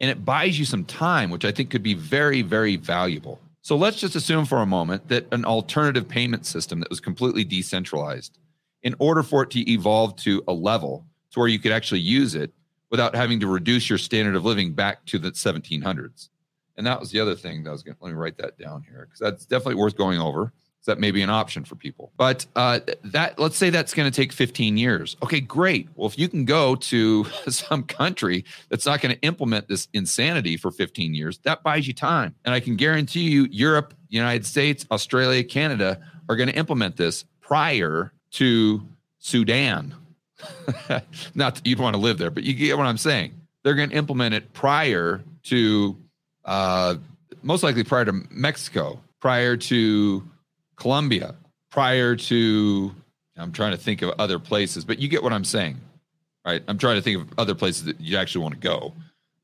And 0.00 0.10
it 0.10 0.24
buys 0.24 0.58
you 0.58 0.64
some 0.64 0.84
time, 0.84 1.30
which 1.30 1.44
I 1.44 1.52
think 1.52 1.70
could 1.70 1.84
be 1.84 1.94
very, 1.94 2.42
very 2.42 2.74
valuable. 2.74 3.40
So 3.62 3.76
let's 3.76 4.00
just 4.00 4.16
assume 4.16 4.44
for 4.44 4.58
a 4.58 4.66
moment 4.66 5.06
that 5.08 5.26
an 5.30 5.44
alternative 5.44 6.08
payment 6.08 6.46
system 6.46 6.80
that 6.80 6.90
was 6.90 6.98
completely 6.98 7.44
decentralized, 7.44 8.38
in 8.82 8.96
order 8.98 9.22
for 9.22 9.44
it 9.44 9.50
to 9.50 9.70
evolve 9.70 10.16
to 10.16 10.42
a 10.48 10.52
level 10.52 11.06
to 11.30 11.38
where 11.38 11.48
you 11.48 11.60
could 11.60 11.72
actually 11.72 12.00
use 12.00 12.34
it 12.34 12.52
without 12.90 13.14
having 13.14 13.38
to 13.38 13.46
reduce 13.46 13.88
your 13.88 13.98
standard 13.98 14.34
of 14.34 14.44
living 14.44 14.72
back 14.72 15.04
to 15.06 15.18
the 15.18 15.30
1700s. 15.30 16.28
And 16.76 16.86
that 16.86 16.98
was 16.98 17.12
the 17.12 17.20
other 17.20 17.36
thing 17.36 17.62
that 17.62 17.70
I 17.70 17.72
was 17.72 17.84
going 17.84 17.96
to 17.96 18.02
let 18.02 18.10
me 18.10 18.16
write 18.16 18.38
that 18.38 18.58
down 18.58 18.82
here 18.82 19.06
because 19.06 19.20
that's 19.20 19.46
definitely 19.46 19.76
worth 19.76 19.96
going 19.96 20.18
over. 20.18 20.52
That 20.86 20.98
may 20.98 21.10
be 21.10 21.22
an 21.22 21.30
option 21.30 21.64
for 21.64 21.76
people. 21.76 22.12
But 22.16 22.46
uh, 22.56 22.80
that 23.04 23.38
let's 23.38 23.56
say 23.56 23.70
that's 23.70 23.94
going 23.94 24.10
to 24.10 24.14
take 24.14 24.32
15 24.32 24.76
years. 24.76 25.16
Okay, 25.22 25.40
great. 25.40 25.88
Well, 25.94 26.08
if 26.08 26.18
you 26.18 26.28
can 26.28 26.44
go 26.44 26.74
to 26.74 27.24
some 27.48 27.84
country 27.84 28.44
that's 28.68 28.86
not 28.86 29.00
going 29.00 29.14
to 29.14 29.20
implement 29.22 29.68
this 29.68 29.88
insanity 29.92 30.56
for 30.56 30.70
15 30.70 31.14
years, 31.14 31.38
that 31.38 31.62
buys 31.62 31.86
you 31.86 31.94
time. 31.94 32.34
And 32.44 32.54
I 32.54 32.60
can 32.60 32.76
guarantee 32.76 33.28
you, 33.28 33.46
Europe, 33.50 33.94
United 34.08 34.46
States, 34.46 34.86
Australia, 34.90 35.44
Canada 35.44 36.00
are 36.28 36.36
going 36.36 36.48
to 36.48 36.56
implement 36.56 36.96
this 36.96 37.24
prior 37.40 38.12
to 38.32 38.86
Sudan. 39.18 39.94
not 41.34 41.54
that 41.56 41.66
you'd 41.66 41.78
want 41.78 41.94
to 41.94 42.00
live 42.00 42.18
there, 42.18 42.30
but 42.30 42.44
you 42.44 42.54
get 42.54 42.76
what 42.76 42.86
I'm 42.86 42.98
saying. 42.98 43.34
They're 43.64 43.74
going 43.74 43.90
to 43.90 43.96
implement 43.96 44.34
it 44.34 44.52
prior 44.52 45.22
to, 45.44 45.96
uh, 46.44 46.96
most 47.42 47.62
likely 47.62 47.84
prior 47.84 48.04
to 48.04 48.12
Mexico, 48.30 49.00
prior 49.20 49.56
to 49.56 50.28
Colombia, 50.78 51.34
prior 51.70 52.16
to, 52.16 52.94
I'm 53.36 53.52
trying 53.52 53.72
to 53.72 53.76
think 53.76 54.02
of 54.02 54.14
other 54.18 54.38
places, 54.38 54.84
but 54.84 54.98
you 54.98 55.08
get 55.08 55.22
what 55.22 55.32
I'm 55.32 55.44
saying, 55.44 55.80
right? 56.44 56.62
I'm 56.68 56.78
trying 56.78 56.96
to 56.96 57.02
think 57.02 57.20
of 57.20 57.38
other 57.38 57.54
places 57.54 57.84
that 57.84 58.00
you 58.00 58.16
actually 58.16 58.42
want 58.42 58.54
to 58.54 58.60
go 58.60 58.94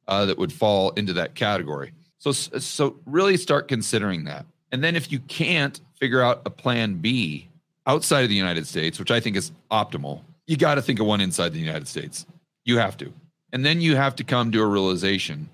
uh, 0.06 0.26
that 0.26 0.38
would 0.38 0.52
fall 0.52 0.90
into 0.90 1.12
that 1.14 1.34
category. 1.34 1.92
So, 2.18 2.32
so 2.32 2.96
really 3.04 3.36
start 3.36 3.68
considering 3.68 4.24
that. 4.24 4.46
And 4.72 4.82
then 4.82 4.96
if 4.96 5.12
you 5.12 5.18
can't 5.20 5.80
figure 5.98 6.22
out 6.22 6.42
a 6.46 6.50
plan 6.50 6.94
B 6.96 7.48
outside 7.86 8.22
of 8.22 8.28
the 8.28 8.34
United 8.34 8.66
States, 8.66 8.98
which 8.98 9.10
I 9.10 9.20
think 9.20 9.36
is 9.36 9.52
optimal, 9.70 10.22
you 10.46 10.56
got 10.56 10.76
to 10.76 10.82
think 10.82 11.00
of 11.00 11.06
one 11.06 11.20
inside 11.20 11.52
the 11.52 11.58
United 11.58 11.88
States. 11.88 12.26
You 12.64 12.78
have 12.78 12.96
to. 12.98 13.12
And 13.52 13.64
then 13.64 13.80
you 13.80 13.96
have 13.96 14.16
to 14.16 14.24
come 14.24 14.52
to 14.52 14.62
a 14.62 14.66
realization 14.66 15.48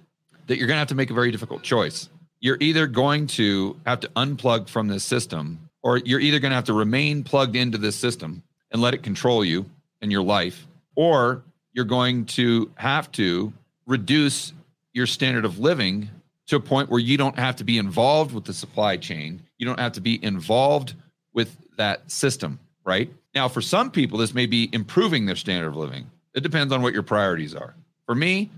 that 0.47 0.59
you're 0.59 0.67
going 0.67 0.77
to 0.77 0.81
have 0.81 0.89
to 0.89 0.95
make 0.95 1.11
a 1.11 1.15
very 1.15 1.31
difficult 1.31 1.63
choice. 1.63 2.09
You're 2.41 2.57
either 2.61 2.87
going 2.87 3.27
to 3.29 3.79
have 3.87 4.01
to 4.01 4.09
unplug 4.09 4.69
from 4.69 4.89
this 4.89 5.05
system 5.05 5.70
or 5.83 5.99
you're 5.99 6.21
either 6.21 6.39
going 6.39 6.51
to 6.51 6.57
have 6.57 6.65
to 6.65 6.73
remain 6.73 7.23
plugged 7.23 7.57
into 7.57 7.79
this 7.79 7.97
system 7.97 8.43
and 8.71 8.83
let 8.83 8.95
it 8.95 9.03
control 9.03 9.45
you 9.45 9.67
and 10.01 10.13
your 10.13 10.23
life, 10.23 10.67
or 10.95 11.43
you're 11.73 11.85
going 11.85 12.25
to 12.27 12.71
have 12.75 13.11
to 13.13 13.53
reduce 13.87 14.53
your 14.93 15.07
standard 15.07 15.45
of 15.45 15.59
living 15.59 16.11
to 16.47 16.57
a 16.57 16.61
point 16.61 16.91
where 16.91 17.01
you 17.01 17.17
don't 17.17 17.39
have 17.39 17.57
to 17.57 17.65
be 17.65 17.79
involved 17.79 18.35
with 18.35 18.45
the 18.45 18.53
supply 18.53 18.97
chain. 18.97 19.41
You 19.59 19.67
don't 19.67 19.79
have 19.79 19.93
to 19.93 20.01
be 20.01 20.23
involved 20.23 20.95
with 21.33 21.57
that 21.77 22.11
system, 22.11 22.59
right? 22.85 23.11
Now, 23.35 23.49
for 23.49 23.61
some 23.61 23.91
people, 23.91 24.19
this 24.19 24.35
may 24.35 24.47
be 24.47 24.69
improving 24.73 25.27
their 25.27 25.37
standard 25.37 25.69
of 25.69 25.77
living. 25.77 26.11
It 26.35 26.43
depends 26.43 26.73
on 26.73 26.83
what 26.83 26.93
your 26.93 27.03
priorities 27.03 27.55
are. 27.55 27.75
For 28.07 28.15
me, 28.15 28.51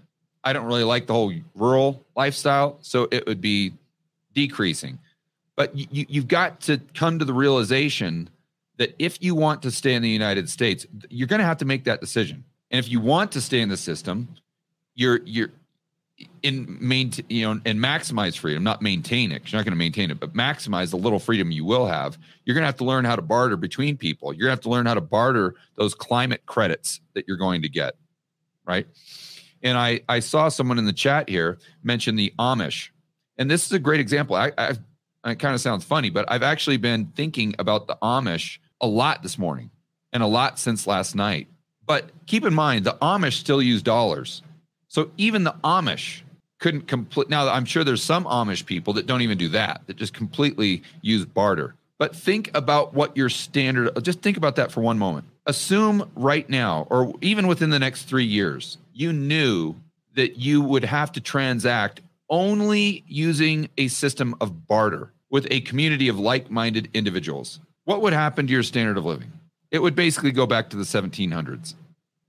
I 0.42 0.52
don't 0.52 0.66
really 0.66 0.85
like 0.85 1.06
the 1.06 1.12
whole 1.12 1.32
rural 1.54 2.02
lifestyle, 2.16 2.78
so 2.80 3.08
it 3.11 3.26
would 3.26 3.40
be 3.40 3.74
decreasing. 4.35 4.98
But 5.57 5.77
you, 5.77 6.07
you've 6.09 6.29
got 6.29 6.61
to 6.62 6.81
come 6.95 7.19
to 7.19 7.25
the 7.25 7.35
realization 7.35 8.31
that 8.79 8.95
if 8.99 9.23
you 9.23 9.35
want 9.35 9.62
to 9.62 9.71
stay 9.71 9.95
in 9.95 10.03
the 10.03 10.09
United 10.09 10.49
States, 10.49 10.87
you're 11.11 11.29
going 11.29 11.41
to 11.41 11.47
have 11.47 11.59
to 11.59 11.65
make 11.65 11.85
that 11.85 12.01
decision. 12.01 12.45
And 12.71 12.79
if 12.79 12.91
you 12.91 13.01
want 13.01 13.33
to 13.33 13.41
stay 13.41 13.61
in 13.61 13.69
the 13.69 13.77
system, 13.77 14.29
you're 14.95 15.21
you're 15.25 15.51
in 16.43 16.79
maintain 16.81 17.25
you 17.29 17.43
know 17.43 17.61
and 17.65 17.79
maximize 17.79 18.37
freedom, 18.37 18.62
not 18.62 18.81
maintain 18.81 19.31
it. 19.33 19.51
You're 19.51 19.59
not 19.59 19.65
going 19.65 19.73
to 19.73 19.79
maintain 19.79 20.11
it, 20.11 20.19
but 20.19 20.35
maximize 20.35 20.91
the 20.91 20.97
little 20.97 21.19
freedom 21.19 21.51
you 21.51 21.65
will 21.65 21.87
have. 21.87 22.19
You're 22.45 22.55
going 22.55 22.62
to 22.62 22.67
have 22.67 22.77
to 22.77 22.85
learn 22.85 23.05
how 23.05 23.17
to 23.17 23.23
barter 23.23 23.57
between 23.57 23.97
people. 23.97 24.33
You're 24.33 24.49
going 24.49 24.57
to 24.57 24.57
have 24.57 24.62
to 24.62 24.71
learn 24.71 24.87
how 24.87 24.95
to 24.95 25.01
barter 25.01 25.55
those 25.77 25.95
climate 25.95 26.47
credits 26.47 27.01
that 27.15 27.27
you're 27.29 27.37
going 27.37 27.62
to 27.62 27.69
get, 27.69 27.95
right? 28.67 28.87
And 29.62 29.77
I 29.77 30.01
I 30.09 30.21
saw 30.21 30.49
someone 30.49 30.79
in 30.79 30.87
the 30.87 30.93
chat 30.93 31.29
here 31.29 31.59
mention 31.83 32.17
the 32.17 32.33
Amish, 32.38 32.88
and 33.37 33.51
this 33.51 33.67
is 33.67 33.73
a 33.73 33.79
great 33.79 34.01
example. 34.01 34.35
I, 34.35 34.53
I've 34.57 34.81
it 35.24 35.38
kind 35.38 35.54
of 35.54 35.61
sounds 35.61 35.85
funny, 35.85 36.11
but 36.11 36.24
I've 36.30 36.42
actually 36.42 36.78
been 36.78 37.06
thinking 37.14 37.54
about 37.58 37.87
the 37.87 37.96
Amish 38.02 38.58
a 38.80 38.87
lot 38.87 39.22
this 39.22 39.38
morning 39.38 39.70
and 40.12 40.22
a 40.22 40.26
lot 40.26 40.58
since 40.58 40.87
last 40.87 41.14
night. 41.14 41.48
But 41.87 42.11
keep 42.26 42.44
in 42.44 42.54
mind, 42.54 42.85
the 42.85 42.96
Amish 43.02 43.35
still 43.35 43.62
use 43.62 43.82
dollars. 43.82 44.42
So 44.88 45.11
even 45.16 45.44
the 45.44 45.54
Amish 45.64 46.22
couldn't 46.58 46.87
complete. 46.87 47.28
Now, 47.28 47.48
I'm 47.48 47.64
sure 47.64 47.85
there's 47.85 48.02
some 48.02 48.24
Amish 48.24 48.66
people 48.66 48.92
that 48.94 49.06
don't 49.06 49.22
even 49.22 49.38
do 49.38 49.48
that, 49.48 49.82
that 49.87 49.96
just 49.96 50.14
completely 50.14 50.82
use 51.02 51.24
barter. 51.24 51.74
But 51.98 52.16
think 52.16 52.50
about 52.54 52.94
what 52.94 53.16
your 53.16 53.28
standard, 53.28 53.90
just 54.02 54.22
think 54.22 54.37
about 54.37 54.56
that 54.56 54.72
for 54.72 54.80
one 54.80 54.98
moment. 54.98 55.26
Assume 55.46 56.11
right 56.14 56.48
now, 56.48 56.87
or 56.90 57.14
even 57.20 57.46
within 57.46 57.70
the 57.70 57.78
next 57.78 58.04
three 58.04 58.24
years, 58.24 58.78
you 58.92 59.12
knew 59.12 59.74
that 60.14 60.37
you 60.37 60.62
would 60.62 60.85
have 60.85 61.11
to 61.12 61.20
transact 61.20 62.00
only 62.33 63.05
using 63.07 63.68
a 63.79 63.87
system 63.87 64.35
of 64.40 64.66
barter 64.66 65.12
with 65.31 65.47
a 65.51 65.61
community 65.61 66.09
of 66.09 66.18
like 66.18 66.51
minded 66.51 66.88
individuals, 66.95 67.61
what 67.85 68.01
would 68.03 68.12
happen 68.12 68.47
to 68.47 68.53
your 68.53 68.62
standard 68.62 68.97
of 68.97 69.05
living? 69.05 69.31
It 69.71 69.81
would 69.81 69.95
basically 69.95 70.33
go 70.33 70.47
back 70.47 70.71
to 70.71 70.77
the 70.77 70.83
1700s. 70.83 71.75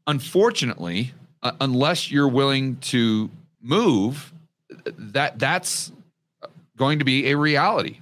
Unfortunately, 0.06 1.13
uh, 1.42 1.54
unless 1.60 2.12
you're 2.12 2.28
willing 2.28 2.76
to 2.78 3.32
move, 3.62 4.34
that 4.86 5.39
that's 5.39 5.92
going 6.78 7.00
to 7.00 7.06
be 7.06 7.30
a 7.32 7.38
reality 7.38 8.00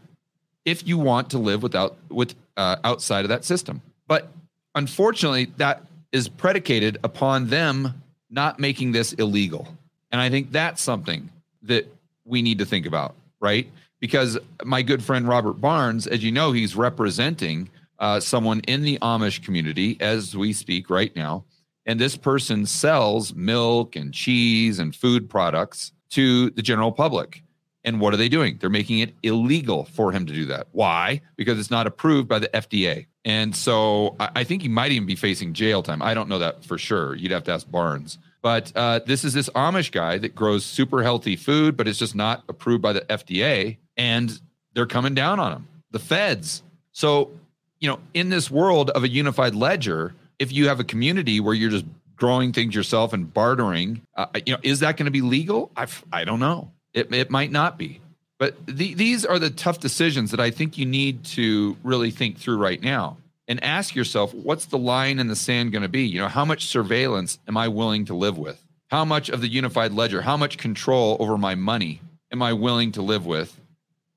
if 0.65 0.87
you 0.87 0.97
want 0.97 1.29
to 1.31 1.37
live 1.37 1.61
without 1.63 1.97
with 2.09 2.35
uh, 2.57 2.77
outside 2.83 3.25
of 3.25 3.29
that 3.29 3.43
system. 3.43 3.81
But 4.07 4.29
unfortunately, 4.75 5.45
that 5.57 5.83
is 6.11 6.27
predicated 6.29 6.97
upon 7.03 7.47
them 7.47 8.03
not 8.29 8.59
making 8.59 8.91
this 8.91 9.13
illegal. 9.13 9.67
And 10.11 10.21
I 10.21 10.29
think 10.29 10.51
that's 10.51 10.81
something 10.81 11.30
that 11.63 11.87
we 12.25 12.41
need 12.41 12.59
to 12.59 12.65
think 12.65 12.85
about, 12.85 13.15
right? 13.39 13.69
Because 13.99 14.37
my 14.63 14.81
good 14.81 15.03
friend 15.03 15.27
Robert 15.27 15.61
Barnes, 15.61 16.07
as 16.07 16.23
you 16.23 16.31
know, 16.31 16.51
he's 16.51 16.75
representing 16.75 17.69
uh, 17.99 18.19
someone 18.19 18.61
in 18.61 18.81
the 18.81 18.97
Amish 18.99 19.43
community 19.43 19.97
as 19.99 20.35
we 20.35 20.53
speak 20.53 20.89
right 20.89 21.15
now. 21.15 21.45
And 21.85 21.99
this 21.99 22.17
person 22.17 22.65
sells 22.65 23.33
milk 23.33 23.95
and 23.95 24.13
cheese 24.13 24.79
and 24.79 24.95
food 24.95 25.29
products 25.29 25.91
to 26.11 26.49
the 26.51 26.61
general 26.61 26.91
public. 26.91 27.43
And 27.83 27.99
what 27.99 28.13
are 28.13 28.17
they 28.17 28.29
doing? 28.29 28.57
They're 28.59 28.69
making 28.69 28.99
it 28.99 29.15
illegal 29.23 29.85
for 29.85 30.11
him 30.11 30.25
to 30.27 30.33
do 30.33 30.45
that. 30.45 30.67
Why? 30.71 31.21
Because 31.35 31.59
it's 31.59 31.71
not 31.71 31.87
approved 31.87 32.27
by 32.27 32.39
the 32.39 32.49
FDA. 32.49 33.07
And 33.25 33.55
so 33.55 34.15
I 34.19 34.43
think 34.43 34.61
he 34.61 34.67
might 34.67 34.91
even 34.91 35.07
be 35.07 35.15
facing 35.15 35.53
jail 35.53 35.81
time. 35.83 36.01
I 36.01 36.13
don't 36.13 36.29
know 36.29 36.39
that 36.39 36.63
for 36.63 36.77
sure. 36.77 37.15
You'd 37.15 37.31
have 37.31 37.43
to 37.45 37.51
ask 37.53 37.69
Barnes. 37.69 38.17
But 38.41 38.71
uh, 38.75 38.99
this 39.05 39.23
is 39.23 39.33
this 39.33 39.49
Amish 39.49 39.91
guy 39.91 40.17
that 40.17 40.33
grows 40.33 40.65
super 40.65 41.03
healthy 41.03 41.35
food, 41.35 41.77
but 41.77 41.87
it's 41.87 41.99
just 41.99 42.15
not 42.15 42.43
approved 42.49 42.81
by 42.81 42.93
the 42.93 43.01
FDA. 43.01 43.77
And 43.95 44.39
they're 44.73 44.87
coming 44.87 45.13
down 45.13 45.39
on 45.39 45.51
him, 45.51 45.67
the 45.91 45.99
feds. 45.99 46.63
So, 46.91 47.31
you 47.79 47.87
know, 47.87 47.99
in 48.13 48.29
this 48.29 48.49
world 48.49 48.89
of 48.91 49.03
a 49.03 49.09
unified 49.09 49.53
ledger, 49.53 50.15
if 50.39 50.51
you 50.51 50.67
have 50.69 50.79
a 50.79 50.83
community 50.83 51.39
where 51.39 51.53
you're 51.53 51.69
just 51.69 51.85
growing 52.15 52.51
things 52.51 52.73
yourself 52.73 53.13
and 53.13 53.31
bartering, 53.31 54.01
uh, 54.15 54.27
you 54.45 54.53
know, 54.53 54.59
is 54.63 54.79
that 54.79 54.97
going 54.97 55.05
to 55.05 55.11
be 55.11 55.21
legal? 55.21 55.71
I, 55.75 55.87
I 56.11 56.23
don't 56.23 56.39
know. 56.39 56.71
It, 56.93 57.13
it 57.13 57.29
might 57.29 57.51
not 57.51 57.77
be. 57.77 58.01
But 58.39 58.55
the, 58.65 58.95
these 58.95 59.23
are 59.23 59.37
the 59.37 59.51
tough 59.51 59.79
decisions 59.79 60.31
that 60.31 60.39
I 60.39 60.49
think 60.49 60.77
you 60.77 60.85
need 60.85 61.23
to 61.25 61.77
really 61.83 62.09
think 62.09 62.39
through 62.39 62.57
right 62.57 62.81
now 62.81 63.17
and 63.51 63.61
ask 63.65 63.95
yourself 63.95 64.33
what's 64.33 64.67
the 64.67 64.77
line 64.77 65.19
in 65.19 65.27
the 65.27 65.35
sand 65.35 65.73
going 65.73 65.81
to 65.81 65.89
be? 65.89 66.03
You 66.03 66.21
know, 66.21 66.29
how 66.29 66.45
much 66.45 66.67
surveillance 66.67 67.37
am 67.49 67.57
I 67.57 67.67
willing 67.67 68.05
to 68.05 68.15
live 68.15 68.37
with? 68.37 68.65
How 68.89 69.03
much 69.03 69.27
of 69.27 69.41
the 69.41 69.49
unified 69.49 69.91
ledger, 69.91 70.21
how 70.21 70.37
much 70.37 70.57
control 70.57 71.17
over 71.19 71.37
my 71.37 71.55
money 71.55 71.99
am 72.31 72.41
I 72.41 72.53
willing 72.53 72.93
to 72.93 73.01
live 73.01 73.25
with 73.25 73.59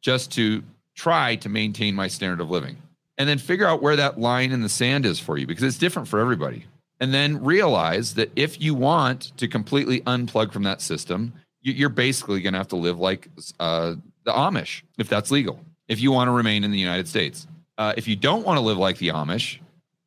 just 0.00 0.30
to 0.34 0.62
try 0.94 1.34
to 1.34 1.48
maintain 1.48 1.96
my 1.96 2.06
standard 2.06 2.40
of 2.40 2.48
living? 2.48 2.76
And 3.18 3.28
then 3.28 3.38
figure 3.38 3.66
out 3.66 3.82
where 3.82 3.96
that 3.96 4.20
line 4.20 4.52
in 4.52 4.62
the 4.62 4.68
sand 4.68 5.04
is 5.04 5.18
for 5.18 5.36
you 5.36 5.48
because 5.48 5.64
it's 5.64 5.78
different 5.78 6.06
for 6.06 6.20
everybody. 6.20 6.66
And 7.00 7.12
then 7.12 7.42
realize 7.42 8.14
that 8.14 8.30
if 8.36 8.60
you 8.60 8.72
want 8.72 9.36
to 9.38 9.48
completely 9.48 10.00
unplug 10.02 10.52
from 10.52 10.62
that 10.62 10.80
system, 10.80 11.32
you're 11.60 11.88
basically 11.88 12.40
going 12.40 12.52
to 12.52 12.58
have 12.58 12.68
to 12.68 12.76
live 12.76 13.00
like 13.00 13.28
uh, 13.58 13.96
the 14.22 14.30
Amish 14.30 14.82
if 14.96 15.08
that's 15.08 15.32
legal, 15.32 15.58
if 15.88 16.00
you 16.00 16.12
want 16.12 16.28
to 16.28 16.32
remain 16.32 16.62
in 16.62 16.70
the 16.70 16.78
United 16.78 17.08
States. 17.08 17.48
Uh, 17.76 17.94
if 17.96 18.06
you 18.06 18.16
don't 18.16 18.44
want 18.44 18.56
to 18.56 18.60
live 18.60 18.78
like 18.78 18.98
the 18.98 19.08
Amish, 19.08 19.58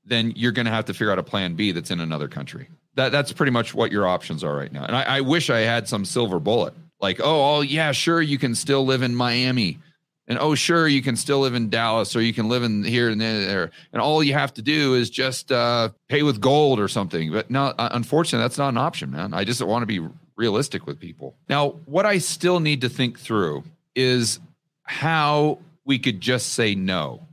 then 0.05 0.31
you're 0.35 0.51
going 0.51 0.65
to 0.65 0.71
have 0.71 0.85
to 0.85 0.93
figure 0.93 1.11
out 1.11 1.19
a 1.19 1.23
plan 1.23 1.55
B 1.55 1.71
that's 1.71 1.91
in 1.91 1.99
another 1.99 2.27
country. 2.27 2.69
That 2.95 3.11
that's 3.11 3.33
pretty 3.33 3.51
much 3.51 3.73
what 3.73 3.91
your 3.91 4.07
options 4.07 4.43
are 4.43 4.55
right 4.55 4.71
now. 4.71 4.85
And 4.85 4.95
I, 4.95 5.03
I 5.03 5.21
wish 5.21 5.49
I 5.49 5.59
had 5.59 5.87
some 5.87 6.05
silver 6.05 6.39
bullet, 6.39 6.73
like, 6.99 7.19
oh, 7.19 7.57
oh, 7.57 7.61
yeah, 7.61 7.91
sure, 7.91 8.21
you 8.21 8.37
can 8.37 8.55
still 8.55 8.85
live 8.85 9.03
in 9.03 9.13
Miami, 9.13 9.79
and 10.27 10.39
oh, 10.39 10.55
sure, 10.55 10.87
you 10.87 11.01
can 11.01 11.15
still 11.15 11.39
live 11.39 11.53
in 11.53 11.69
Dallas, 11.69 12.15
or 12.15 12.21
you 12.21 12.33
can 12.33 12.49
live 12.49 12.63
in 12.63 12.83
here 12.83 13.09
and 13.09 13.21
there, 13.21 13.71
and 13.93 14.01
all 14.01 14.23
you 14.23 14.33
have 14.33 14.53
to 14.55 14.61
do 14.61 14.95
is 14.95 15.09
just 15.09 15.51
uh, 15.51 15.89
pay 16.07 16.23
with 16.23 16.41
gold 16.41 16.79
or 16.79 16.87
something. 16.87 17.31
But 17.31 17.51
no, 17.51 17.65
uh, 17.77 17.89
unfortunately, 17.91 18.43
that's 18.43 18.57
not 18.57 18.69
an 18.69 18.77
option, 18.77 19.11
man. 19.11 19.33
I 19.33 19.43
just 19.43 19.61
want 19.61 19.83
to 19.83 19.85
be 19.85 20.07
realistic 20.35 20.87
with 20.87 20.99
people. 20.99 21.35
Now, 21.49 21.71
what 21.85 22.05
I 22.05 22.17
still 22.17 22.59
need 22.59 22.81
to 22.81 22.89
think 22.89 23.19
through 23.19 23.63
is 23.95 24.39
how 24.83 25.59
we 25.85 25.99
could 25.99 26.19
just 26.21 26.53
say 26.53 26.75
no 26.75 27.26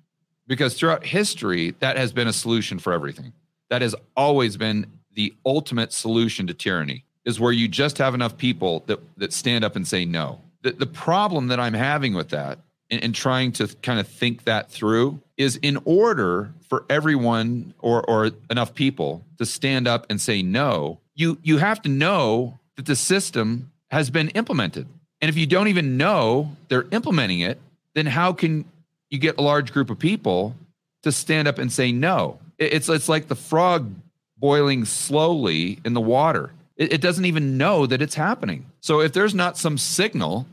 because 0.46 0.74
throughout 0.74 1.06
history, 1.06 1.74
that 1.80 1.96
has 1.96 2.12
been 2.12 2.28
a 2.28 2.32
solution 2.32 2.78
for 2.78 2.92
everything. 2.92 3.32
That 3.70 3.82
has 3.82 3.94
always 4.16 4.56
been 4.56 4.86
the 5.14 5.34
ultimate 5.46 5.92
solution 5.92 6.46
to 6.48 6.54
tyranny, 6.54 7.04
is 7.24 7.40
where 7.40 7.52
you 7.52 7.68
just 7.68 7.98
have 7.98 8.14
enough 8.14 8.36
people 8.36 8.84
that, 8.86 9.00
that 9.16 9.32
stand 9.32 9.64
up 9.64 9.76
and 9.76 9.86
say 9.86 10.04
no. 10.04 10.40
The, 10.62 10.72
the 10.72 10.86
problem 10.86 11.48
that 11.48 11.60
I'm 11.60 11.74
having 11.74 12.14
with 12.14 12.30
that, 12.30 12.58
and, 12.90 13.02
and 13.02 13.14
trying 13.14 13.52
to 13.52 13.68
kind 13.82 13.98
of 13.98 14.06
think 14.06 14.44
that 14.44 14.70
through 14.70 15.20
is 15.36 15.56
in 15.56 15.78
order 15.84 16.52
for 16.68 16.84
everyone 16.88 17.74
or 17.80 18.02
or 18.08 18.30
enough 18.50 18.74
people 18.74 19.24
to 19.38 19.46
stand 19.46 19.88
up 19.88 20.06
and 20.10 20.20
say 20.20 20.42
no, 20.42 21.00
you 21.14 21.38
you 21.42 21.58
have 21.58 21.82
to 21.82 21.88
know 21.88 22.58
that 22.76 22.86
the 22.86 22.96
system 22.96 23.70
has 23.90 24.10
been 24.10 24.28
implemented. 24.30 24.86
And 25.20 25.28
if 25.28 25.36
you 25.36 25.46
don't 25.46 25.68
even 25.68 25.96
know 25.96 26.56
they're 26.68 26.86
implementing 26.90 27.40
it, 27.40 27.60
then 27.94 28.06
how 28.06 28.32
can 28.32 28.64
you 29.14 29.20
get 29.20 29.38
a 29.38 29.42
large 29.42 29.72
group 29.72 29.90
of 29.90 29.98
people 29.98 30.54
to 31.02 31.12
stand 31.12 31.48
up 31.48 31.58
and 31.58 31.72
say 31.72 31.92
no? 31.92 32.38
It's 32.58 32.88
it's 32.88 33.08
like 33.08 33.28
the 33.28 33.36
frog 33.36 33.92
boiling 34.36 34.84
slowly 34.84 35.78
in 35.84 35.94
the 35.94 36.00
water. 36.00 36.52
It, 36.76 36.92
it 36.94 37.00
doesn't 37.00 37.24
even 37.24 37.56
know 37.56 37.86
that 37.86 38.02
it's 38.02 38.14
happening. 38.14 38.66
So 38.80 39.00
if 39.00 39.12
there's 39.12 39.34
not 39.34 39.56
some 39.56 39.78
signal, 39.78 40.46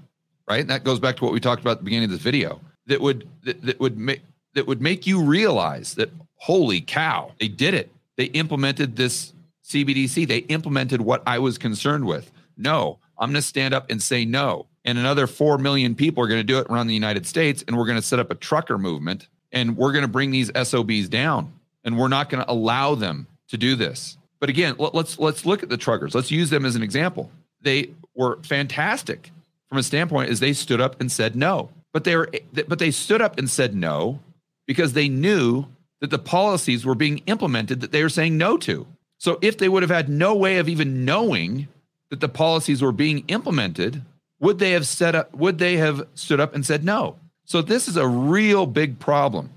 right, 0.48 0.66
that 0.68 0.84
goes 0.84 1.00
back 1.00 1.18
to 1.18 1.24
what 1.24 1.34
we 1.34 1.40
talked 1.40 1.62
about 1.62 1.72
at 1.72 1.78
the 1.80 1.84
beginning 1.84 2.06
of 2.06 2.12
this 2.12 2.22
video, 2.22 2.62
that 2.88 3.02
would 3.02 3.28
that, 3.44 3.62
that 3.64 3.80
would 3.80 3.98
make 3.98 4.22
that 4.54 4.68
would 4.68 4.82
make 4.82 5.08
you 5.08 5.24
realize 5.24 5.96
that 5.96 6.12
holy 6.36 6.82
cow, 6.82 7.32
they 7.40 7.48
did 7.48 7.74
it. 7.74 7.92
They 8.18 8.26
implemented 8.26 8.96
this 8.96 9.34
CBDC. 9.66 10.28
They 10.28 10.40
implemented 10.40 11.02
what 11.02 11.24
I 11.26 11.40
was 11.40 11.58
concerned 11.58 12.06
with. 12.06 12.32
No, 12.58 13.00
I'm 13.18 13.30
going 13.30 13.36
to 13.36 13.42
stand 13.42 13.74
up 13.74 13.90
and 13.90 14.02
say 14.02 14.26
no. 14.26 14.68
And 14.84 14.98
another 14.98 15.28
4 15.28 15.58
million 15.58 15.96
people 15.96 16.24
are 16.24 16.28
going 16.28 16.40
to 16.40 16.44
do 16.44 16.60
it 16.60 16.68
around 16.70 16.88
the 16.88 16.94
United 16.94 17.26
States. 17.28 17.64
And 17.68 17.78
we're 17.78 17.86
going 17.86 17.98
to 17.98 18.02
set 18.02 18.20
up 18.20 18.32
a 18.32 18.36
trucker 18.36 18.78
movement 18.78 19.28
and 19.52 19.78
we're 19.78 19.92
going 19.92 20.04
to 20.04 20.08
bring 20.08 20.32
these 20.32 20.52
SOBs 20.56 21.10
down. 21.10 21.54
And 21.84 21.98
we're 21.98 22.08
not 22.08 22.30
going 22.30 22.44
to 22.44 22.52
allow 22.52 22.96
them 22.96 23.28
to 23.50 23.58
do 23.58 23.76
this. 23.76 24.18
But 24.40 24.50
again, 24.50 24.76
let's 24.78 25.20
let's 25.20 25.46
look 25.46 25.62
at 25.62 25.70
the 25.70 25.78
truckers. 25.78 26.16
Let's 26.16 26.32
use 26.32 26.50
them 26.50 26.66
as 26.66 26.76
an 26.76 26.82
example. 26.82 27.30
They 27.62 27.92
were 28.16 28.40
fantastic 28.44 29.32
from 29.70 29.78
a 29.78 29.84
standpoint 29.84 30.32
as 30.32 30.40
they 30.40 30.54
stood 30.54 30.82
up 30.82 31.00
and 31.00 31.12
said 31.12 31.36
no. 31.36 31.70
But 31.94 32.04
they 32.04 32.16
were 32.16 32.30
but 32.68 32.80
they 32.80 32.92
stood 32.92 33.22
up 33.22 33.38
and 33.38 33.50
said 33.50 33.76
no 33.76 34.20
because 34.66 34.94
they 34.94 35.10
knew 35.10 35.66
that 36.00 36.10
the 36.10 36.20
policies 36.20 36.86
were 36.86 36.96
being 36.96 37.20
implemented 37.28 37.82
that 37.82 37.92
they 37.92 38.02
were 38.02 38.10
saying 38.10 38.38
no 38.38 38.58
to. 38.58 38.88
So 39.20 39.38
if 39.42 39.60
they 39.60 39.70
would 39.70 39.84
have 39.84 39.92
had 39.92 40.10
no 40.10 40.36
way 40.36 40.58
of 40.58 40.68
even 40.68 41.06
knowing 41.06 41.68
that 42.10 42.20
the 42.20 42.30
policies 42.30 42.82
were 42.82 42.92
being 42.92 43.24
implemented, 43.28 44.02
would 44.42 44.60
they 44.60 44.72
have 44.72 44.86
set 44.86 45.16
up 45.16 45.34
would 45.34 45.58
they 45.58 45.78
have 45.78 46.06
stood 46.16 46.42
up 46.42 46.54
and 46.54 46.66
said 46.66 46.84
no? 46.84 47.18
So 47.46 47.62
this 47.62 47.88
is 47.88 47.96
a 47.96 48.08
real 48.08 48.66
big 48.66 49.00
problem 49.00 49.50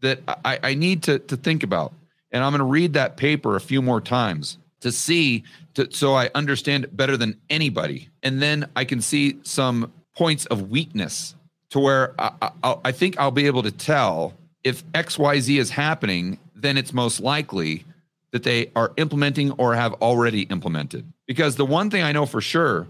that 0.00 0.20
I, 0.44 0.58
I 0.62 0.74
need 0.74 1.02
to, 1.04 1.18
to 1.18 1.36
think 1.36 1.62
about. 1.62 1.92
And 2.32 2.42
I'm 2.42 2.52
going 2.52 2.60
to 2.60 2.64
read 2.64 2.94
that 2.94 3.16
paper 3.16 3.56
a 3.56 3.60
few 3.60 3.82
more 3.82 4.00
times 4.00 4.58
to 4.80 4.92
see 4.92 5.44
to, 5.74 5.90
so 5.90 6.14
I 6.14 6.30
understand 6.34 6.84
it 6.84 6.96
better 6.96 7.16
than 7.16 7.38
anybody. 7.50 8.08
And 8.22 8.40
then 8.40 8.68
I 8.76 8.84
can 8.84 9.00
see 9.00 9.38
some 9.42 9.92
points 10.16 10.46
of 10.46 10.70
weakness 10.70 11.34
to 11.70 11.80
where 11.80 12.14
I, 12.18 12.50
I, 12.62 12.76
I 12.86 12.92
think 12.92 13.18
I'll 13.18 13.30
be 13.30 13.46
able 13.46 13.62
to 13.62 13.70
tell 13.70 14.34
if 14.64 14.84
XYZ 14.92 15.58
is 15.58 15.70
happening, 15.70 16.38
then 16.54 16.76
it's 16.76 16.92
most 16.92 17.20
likely 17.20 17.84
that 18.32 18.42
they 18.42 18.70
are 18.76 18.92
implementing 18.96 19.52
or 19.52 19.74
have 19.74 19.94
already 19.94 20.42
implemented. 20.42 21.10
Because 21.26 21.56
the 21.56 21.66
one 21.66 21.90
thing 21.90 22.02
I 22.02 22.12
know 22.12 22.26
for 22.26 22.40
sure 22.40 22.86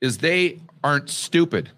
is 0.00 0.18
they 0.18 0.60
aren't 0.82 1.10
stupid. 1.10 1.70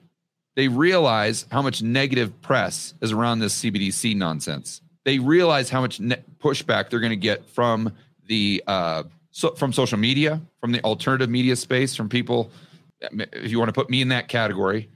They 0.55 0.69
realize 0.69 1.47
how 1.51 1.63
much 1.63 1.83
negative 1.83 2.41
press 2.43 2.95
is 3.01 3.13
around 3.13 3.41
this 3.41 3.61
CBDC 3.63 4.17
nonsense. 4.17 4.81
They 5.05 5.19
realize 5.19 5.71
how 5.71 5.81
much 5.81 5.99
ne- 5.99 6.23
pushback 6.39 6.91
they're 6.91 7.01
going 7.01 7.11
to 7.11 7.17
get 7.17 7.47
from 7.47 7.93
the 8.27 8.63
uh, 8.67 9.05
so, 9.31 9.55
from 9.55 9.73
social 9.73 9.99
media, 9.99 10.41
from 10.61 10.73
the 10.73 10.83
alternative 10.85 11.31
media 11.31 11.57
space, 11.57 11.97
from 11.97 12.09
people. 12.09 12.51
If 13.01 13.51
you 13.51 13.59
want 13.59 13.71
to 13.71 13.73
put 13.73 13.91
me 13.91 14.03
in 14.03 14.09
that 14.09 14.29
category, 14.29 14.91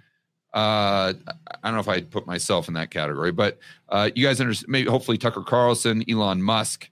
uh, 0.54 1.14
I 1.26 1.64
don't 1.64 1.74
know 1.74 1.80
if 1.80 1.88
I'd 1.88 2.10
put 2.10 2.26
myself 2.26 2.68
in 2.68 2.74
that 2.74 2.90
category, 2.90 3.32
but 3.32 3.58
uh, 3.88 4.10
you 4.14 4.26
guys 4.26 4.40
understand. 4.40 4.70
Maybe 4.70 4.88
hopefully 4.88 5.18
Tucker 5.18 5.42
Carlson, 5.42 6.04
Elon 6.08 6.42
Musk. 6.42 6.88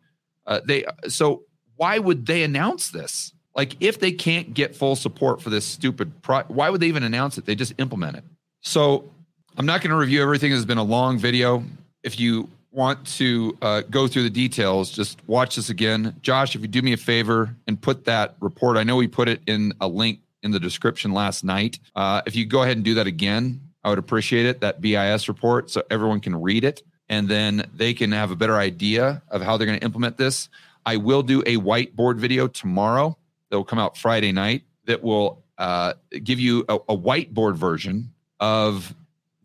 Uh, 0.46 0.60
they 0.66 0.84
so 1.06 1.44
why 1.76 1.98
would 1.98 2.26
they 2.26 2.42
announce 2.42 2.90
this? 2.90 3.33
Like 3.54 3.76
if 3.80 4.00
they 4.00 4.12
can't 4.12 4.52
get 4.54 4.74
full 4.74 4.96
support 4.96 5.40
for 5.40 5.50
this 5.50 5.64
stupid, 5.64 6.22
pro- 6.22 6.42
why 6.44 6.70
would 6.70 6.80
they 6.80 6.88
even 6.88 7.02
announce 7.02 7.38
it? 7.38 7.46
They 7.46 7.54
just 7.54 7.74
implement 7.78 8.16
it. 8.16 8.24
So 8.60 9.10
I'm 9.56 9.66
not 9.66 9.80
going 9.80 9.90
to 9.90 9.96
review 9.96 10.22
everything. 10.22 10.52
It's 10.52 10.64
been 10.64 10.78
a 10.78 10.82
long 10.84 11.18
video. 11.18 11.64
If 12.02 12.18
you 12.18 12.48
want 12.72 13.06
to 13.06 13.56
uh, 13.62 13.82
go 13.88 14.08
through 14.08 14.24
the 14.24 14.30
details, 14.30 14.90
just 14.90 15.18
watch 15.28 15.56
this 15.56 15.70
again. 15.70 16.16
Josh, 16.22 16.56
if 16.56 16.62
you 16.62 16.68
do 16.68 16.82
me 16.82 16.92
a 16.92 16.96
favor 16.96 17.54
and 17.68 17.80
put 17.80 18.04
that 18.06 18.34
report, 18.40 18.76
I 18.76 18.82
know 18.82 18.96
we 18.96 19.06
put 19.06 19.28
it 19.28 19.40
in 19.46 19.72
a 19.80 19.86
link 19.86 20.20
in 20.42 20.50
the 20.50 20.60
description 20.60 21.12
last 21.12 21.44
night. 21.44 21.78
Uh, 21.94 22.22
if 22.26 22.34
you 22.34 22.44
go 22.46 22.62
ahead 22.62 22.76
and 22.76 22.84
do 22.84 22.94
that 22.94 23.06
again, 23.06 23.60
I 23.84 23.90
would 23.90 23.98
appreciate 23.98 24.46
it. 24.46 24.60
That 24.60 24.80
BIS 24.80 25.28
report, 25.28 25.70
so 25.70 25.82
everyone 25.90 26.20
can 26.20 26.40
read 26.40 26.64
it 26.64 26.82
and 27.08 27.28
then 27.28 27.68
they 27.74 27.94
can 27.94 28.12
have 28.12 28.30
a 28.30 28.36
better 28.36 28.56
idea 28.56 29.22
of 29.28 29.42
how 29.42 29.56
they're 29.56 29.66
going 29.66 29.78
to 29.78 29.84
implement 29.84 30.16
this. 30.16 30.48
I 30.86 30.96
will 30.96 31.22
do 31.22 31.42
a 31.46 31.56
whiteboard 31.56 32.16
video 32.16 32.46
tomorrow 32.46 33.16
that 33.54 33.58
will 33.58 33.64
come 33.64 33.78
out 33.78 33.96
Friday 33.96 34.32
night 34.32 34.64
that 34.86 35.00
will 35.00 35.44
uh, 35.58 35.92
give 36.24 36.40
you 36.40 36.64
a, 36.68 36.74
a 36.74 36.96
whiteboard 36.96 37.54
version 37.54 38.12
of 38.40 38.92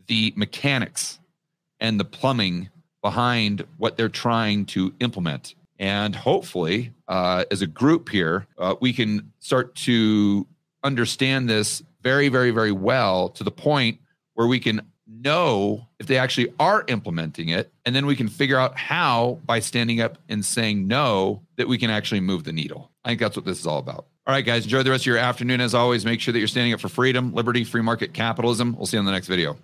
the 0.07 0.33
mechanics 0.35 1.19
and 1.79 1.99
the 1.99 2.03
plumbing 2.03 2.69
behind 3.03 3.63
what 3.77 3.97
they're 3.97 4.09
trying 4.09 4.65
to 4.65 4.91
implement. 4.99 5.53
And 5.77 6.15
hopefully, 6.15 6.91
uh, 7.07 7.45
as 7.51 7.61
a 7.61 7.67
group 7.67 8.09
here, 8.09 8.47
uh, 8.57 8.75
we 8.81 8.93
can 8.93 9.31
start 9.37 9.75
to 9.75 10.47
understand 10.83 11.47
this 11.47 11.83
very, 12.01 12.29
very, 12.29 12.49
very 12.49 12.71
well 12.71 13.29
to 13.29 13.43
the 13.43 13.51
point 13.51 13.99
where 14.33 14.47
we 14.47 14.59
can 14.59 14.81
know 15.07 15.85
if 15.99 16.07
they 16.07 16.17
actually 16.17 16.51
are 16.59 16.83
implementing 16.87 17.49
it. 17.49 17.71
And 17.85 17.95
then 17.95 18.07
we 18.07 18.15
can 18.15 18.27
figure 18.27 18.57
out 18.57 18.75
how, 18.75 19.39
by 19.45 19.59
standing 19.59 20.01
up 20.01 20.17
and 20.27 20.43
saying 20.43 20.87
no, 20.87 21.43
that 21.57 21.67
we 21.67 21.77
can 21.77 21.91
actually 21.91 22.21
move 22.21 22.43
the 22.43 22.53
needle. 22.53 22.88
I 23.05 23.09
think 23.09 23.19
that's 23.21 23.35
what 23.35 23.45
this 23.45 23.59
is 23.59 23.67
all 23.67 23.79
about. 23.79 24.07
All 24.27 24.33
right, 24.33 24.45
guys, 24.45 24.63
enjoy 24.63 24.83
the 24.83 24.91
rest 24.91 25.03
of 25.03 25.07
your 25.07 25.17
afternoon. 25.17 25.61
As 25.61 25.73
always, 25.73 26.05
make 26.05 26.21
sure 26.21 26.31
that 26.31 26.39
you're 26.39 26.47
standing 26.47 26.73
up 26.73 26.79
for 26.79 26.89
freedom, 26.89 27.33
liberty, 27.33 27.63
free 27.63 27.81
market 27.81 28.13
capitalism. 28.13 28.75
We'll 28.75 28.85
see 28.85 28.97
you 28.97 28.99
on 28.99 29.05
the 29.05 29.11
next 29.11 29.27
video. 29.27 29.57